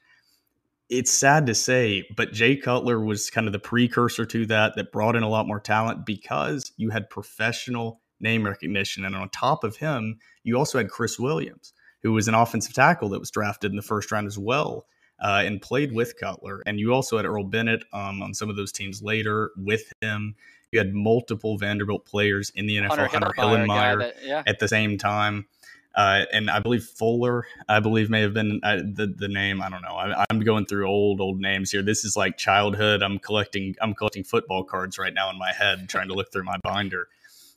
[0.89, 4.91] it's sad to say, but Jay Cutler was kind of the precursor to that, that
[4.91, 9.03] brought in a lot more talent because you had professional name recognition.
[9.03, 11.73] And on top of him, you also had Chris Williams,
[12.03, 14.85] who was an offensive tackle that was drafted in the first round as well
[15.19, 16.61] uh, and played with Cutler.
[16.65, 20.35] And you also had Earl Bennett um, on some of those teams later with him.
[20.71, 24.43] You had multiple Vanderbilt players in the NFL, Hunter, Hunter Hillenmeyer, that, yeah.
[24.45, 25.47] at the same time.
[25.95, 29.63] Uh, and I believe Fuller, I believe may have been uh, the the name.
[29.63, 29.95] I don't know.
[29.95, 31.81] I, am going through old old names here.
[31.81, 33.01] This is like childhood.
[33.01, 36.43] I'm collecting I'm collecting football cards right now in my head, trying to look through
[36.43, 37.07] my binder.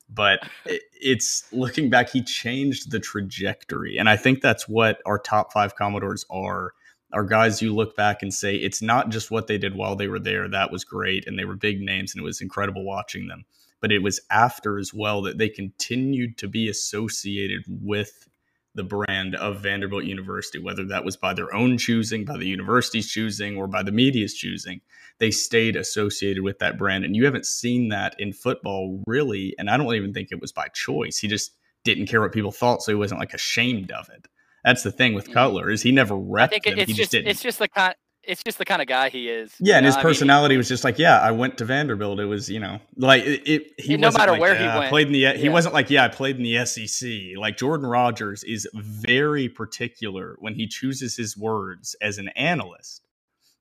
[0.08, 5.18] But it, it's looking back, he changed the trajectory, and I think that's what our
[5.18, 6.72] top five Commodores are
[7.12, 10.08] are guys you look back and say it's not just what they did while they
[10.08, 13.28] were there that was great and they were big names and it was incredible watching
[13.28, 13.44] them
[13.80, 18.28] but it was after as well that they continued to be associated with
[18.74, 23.10] the brand of Vanderbilt University whether that was by their own choosing by the university's
[23.10, 24.80] choosing or by the media's choosing.
[25.18, 29.68] They stayed associated with that brand and you haven't seen that in football really and
[29.68, 31.18] I don't even think it was by choice.
[31.18, 31.52] He just
[31.82, 34.28] didn't care what people thought so he wasn't like ashamed of it
[34.64, 35.34] that's the thing with mm-hmm.
[35.34, 36.78] Cutler is he never repped I think them.
[36.78, 37.28] It's he just, just didn't.
[37.28, 37.94] It's just the kind.
[38.22, 39.54] It's just the kind of guy he is.
[39.58, 40.02] Yeah, and his know?
[40.02, 42.20] personality I mean, was just like, yeah, I went to Vanderbilt.
[42.20, 43.48] It was, you know, like it.
[43.48, 45.32] it he no matter like, where yeah, he went, played in the.
[45.32, 47.10] He wasn't like, yeah, I played in the SEC.
[47.38, 53.06] Like Jordan Rodgers is very particular when he chooses his words as an analyst,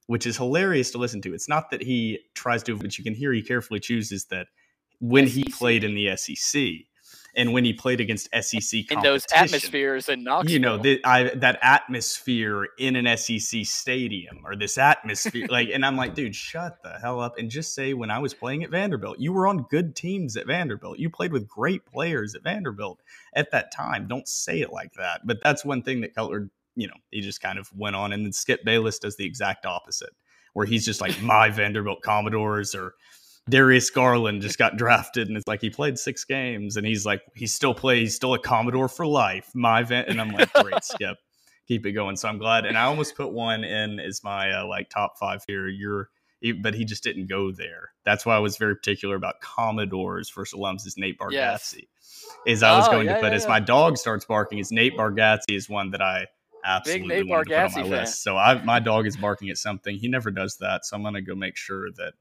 [0.08, 1.34] which is hilarious to listen to.
[1.34, 4.48] It's not that he tries to, but you can hear he carefully chooses that
[5.00, 5.36] when SEC.
[5.36, 6.62] he played in the SEC
[7.36, 11.24] and when he played against SEC in those atmospheres in Knoxville, you know the, I,
[11.36, 16.82] that atmosphere in an SEC stadium or this atmosphere, like, and I'm like, dude, shut
[16.84, 19.66] the hell up and just say when I was playing at Vanderbilt, you were on
[19.70, 23.00] good teams at Vanderbilt, you played with great players at Vanderbilt
[23.34, 24.08] at that time.
[24.08, 25.22] Don't say it like that.
[25.26, 28.26] But that's one thing that Cutler, you know, he just kind of went on, and
[28.26, 30.12] then Skip Bayless does the exact opposite,
[30.54, 32.94] where he's just like my Vanderbilt Commodores or
[33.50, 37.22] Darius Garland just got drafted, and it's like he played six games, and he's like
[37.36, 39.52] he still plays, he's still a Commodore for life.
[39.54, 41.18] My vent, and I'm like, great, Skip,
[41.68, 42.16] keep it going.
[42.16, 45.44] So I'm glad, and I almost put one in as my uh, like top five
[45.48, 45.68] here.
[45.68, 46.10] You're,
[46.62, 47.92] but he just didn't go there.
[48.06, 50.86] That's why I was very particular about Commodores versus alums.
[50.86, 51.32] Is Nate Bargatze?
[51.32, 51.76] Yes.
[52.46, 53.50] Is I was oh, going yeah, to put yeah, as yeah.
[53.50, 54.60] my dog starts barking.
[54.60, 56.28] Is Nate Bargatze is one that I
[56.64, 57.90] absolutely want to put on my fan.
[57.90, 58.24] list.
[58.24, 59.98] So I, my dog is barking at something.
[59.98, 62.14] He never does that, so I'm going to go make sure that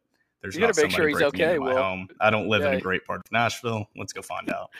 [0.42, 1.58] there's you not gotta make sure he's okay.
[1.58, 1.76] Will.
[1.76, 2.08] home.
[2.20, 2.72] I don't live yeah.
[2.72, 3.86] in a great part of Nashville.
[3.96, 4.70] Let's go find out.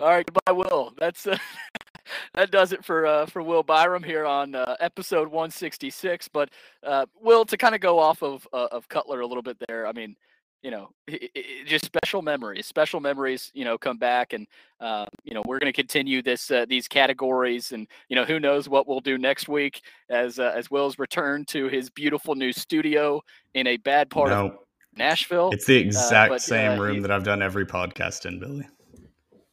[0.00, 0.92] All right, goodbye, Will.
[0.98, 1.38] That's uh,
[2.34, 6.28] that does it for uh, for Will Byrum here on uh, episode 166.
[6.28, 6.50] But
[6.84, 9.86] uh, Will, to kind of go off of uh, of Cutler a little bit there.
[9.86, 10.14] I mean,
[10.62, 12.66] you know, i i just special memories.
[12.66, 14.46] Special memories, you know, come back, and
[14.80, 18.40] uh, you know, we're going to continue this uh, these categories, and you know, who
[18.40, 22.52] knows what we'll do next week as uh, as Will's return to his beautiful new
[22.52, 23.22] studio
[23.54, 24.58] in a bad part of No,
[24.98, 25.50] Nashville.
[25.52, 28.66] it's the exact but, same uh, room he- that I've done every podcast in, Billy.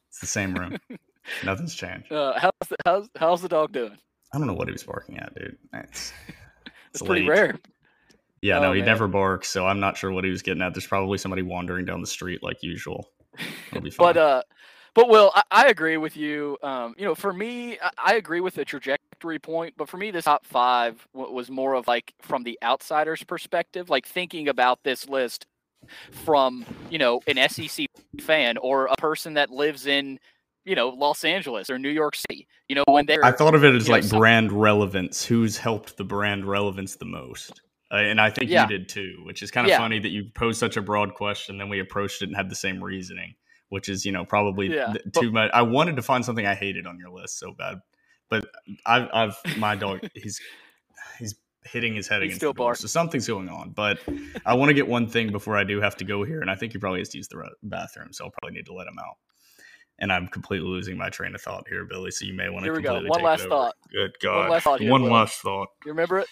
[0.10, 0.78] It's the same room.
[1.44, 2.12] Nothing's changed.
[2.12, 3.98] Uh, how's the, how's how's the dog doing?
[4.34, 5.58] I don't know what he was barking at, dude.
[5.74, 6.12] It's,
[6.94, 7.58] It's pretty rare.
[8.42, 8.86] Yeah, Oh, no, he man.
[8.86, 10.74] never barks, so I'm not sure what he was getting at.
[10.74, 13.10] There's probably somebody wandering down the street like usual.
[13.72, 14.06] It'll be fine.
[14.14, 14.42] But uh,
[14.96, 16.58] but Will, I, I agree with you.
[16.64, 19.76] Um, you know, for me, I, I agree with the trajectory point.
[19.78, 23.90] But for me, this top five w- was more of like from the outsider's perspective,
[23.92, 25.46] like thinking about this list
[26.12, 27.86] from you know an SEC
[28.22, 30.18] fan or a person that lives in
[30.66, 32.48] you know Los Angeles or New York City.
[32.70, 35.24] You know, when they're I thought of it as know, like some- brand relevance.
[35.24, 37.62] Who's helped the brand relevance the most?
[37.92, 38.64] Uh, and I think Yeah.
[38.64, 39.78] you did too, which is kind of Yeah.
[39.78, 42.56] funny that you posed such a broad question, then we approached it and had the
[42.56, 43.36] same reasoning,
[43.70, 45.52] which is you know probably Yeah, th- but- too much.
[45.54, 47.80] I wanted to find something I hated on your list so bad,
[48.30, 48.46] but
[48.86, 50.40] I've, I've my dog he's
[51.20, 52.82] he's hitting his head He's against still the door, barking.
[52.82, 53.72] so something's going on.
[53.72, 54.00] But
[54.46, 56.56] I want to get one thing before I do have to go here, and I
[56.56, 58.88] think he probably has to use the re- bathroom, so I'll probably need to let
[58.88, 59.16] him out.
[59.98, 62.12] And I'm completely losing my train of thought here, Billy.
[62.12, 63.02] So you may want to Here we go.
[63.08, 63.76] One last thought.
[63.92, 64.50] Good God.
[64.52, 65.70] last thought here, One last thought.
[65.86, 66.28] you remember it?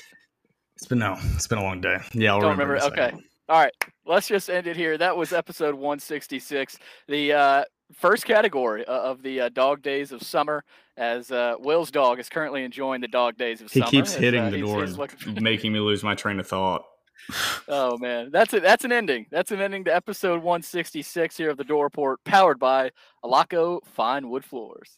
[0.76, 1.18] It's been no.
[1.36, 1.98] It's been a long day.
[2.14, 2.74] Yeah, I'll Don't remember.
[2.74, 2.82] remember it?
[3.14, 3.24] second.
[3.54, 3.74] All right,
[4.08, 4.98] let's just end it here.
[4.98, 10.64] That was episode 166, the uh, first category of the uh, dog days of summer.
[10.98, 13.92] As uh, Will's dog is currently enjoying the dog days of He summer.
[13.92, 16.40] He keeps hitting uh, the he's- door he's looking- and making me lose my train
[16.40, 16.84] of thought.
[17.68, 18.64] oh man, that's it.
[18.64, 19.28] That's an ending.
[19.30, 22.90] That's an ending to episode 166 here of the Dore Report, powered by
[23.24, 24.98] Alaco Fine Wood Floors.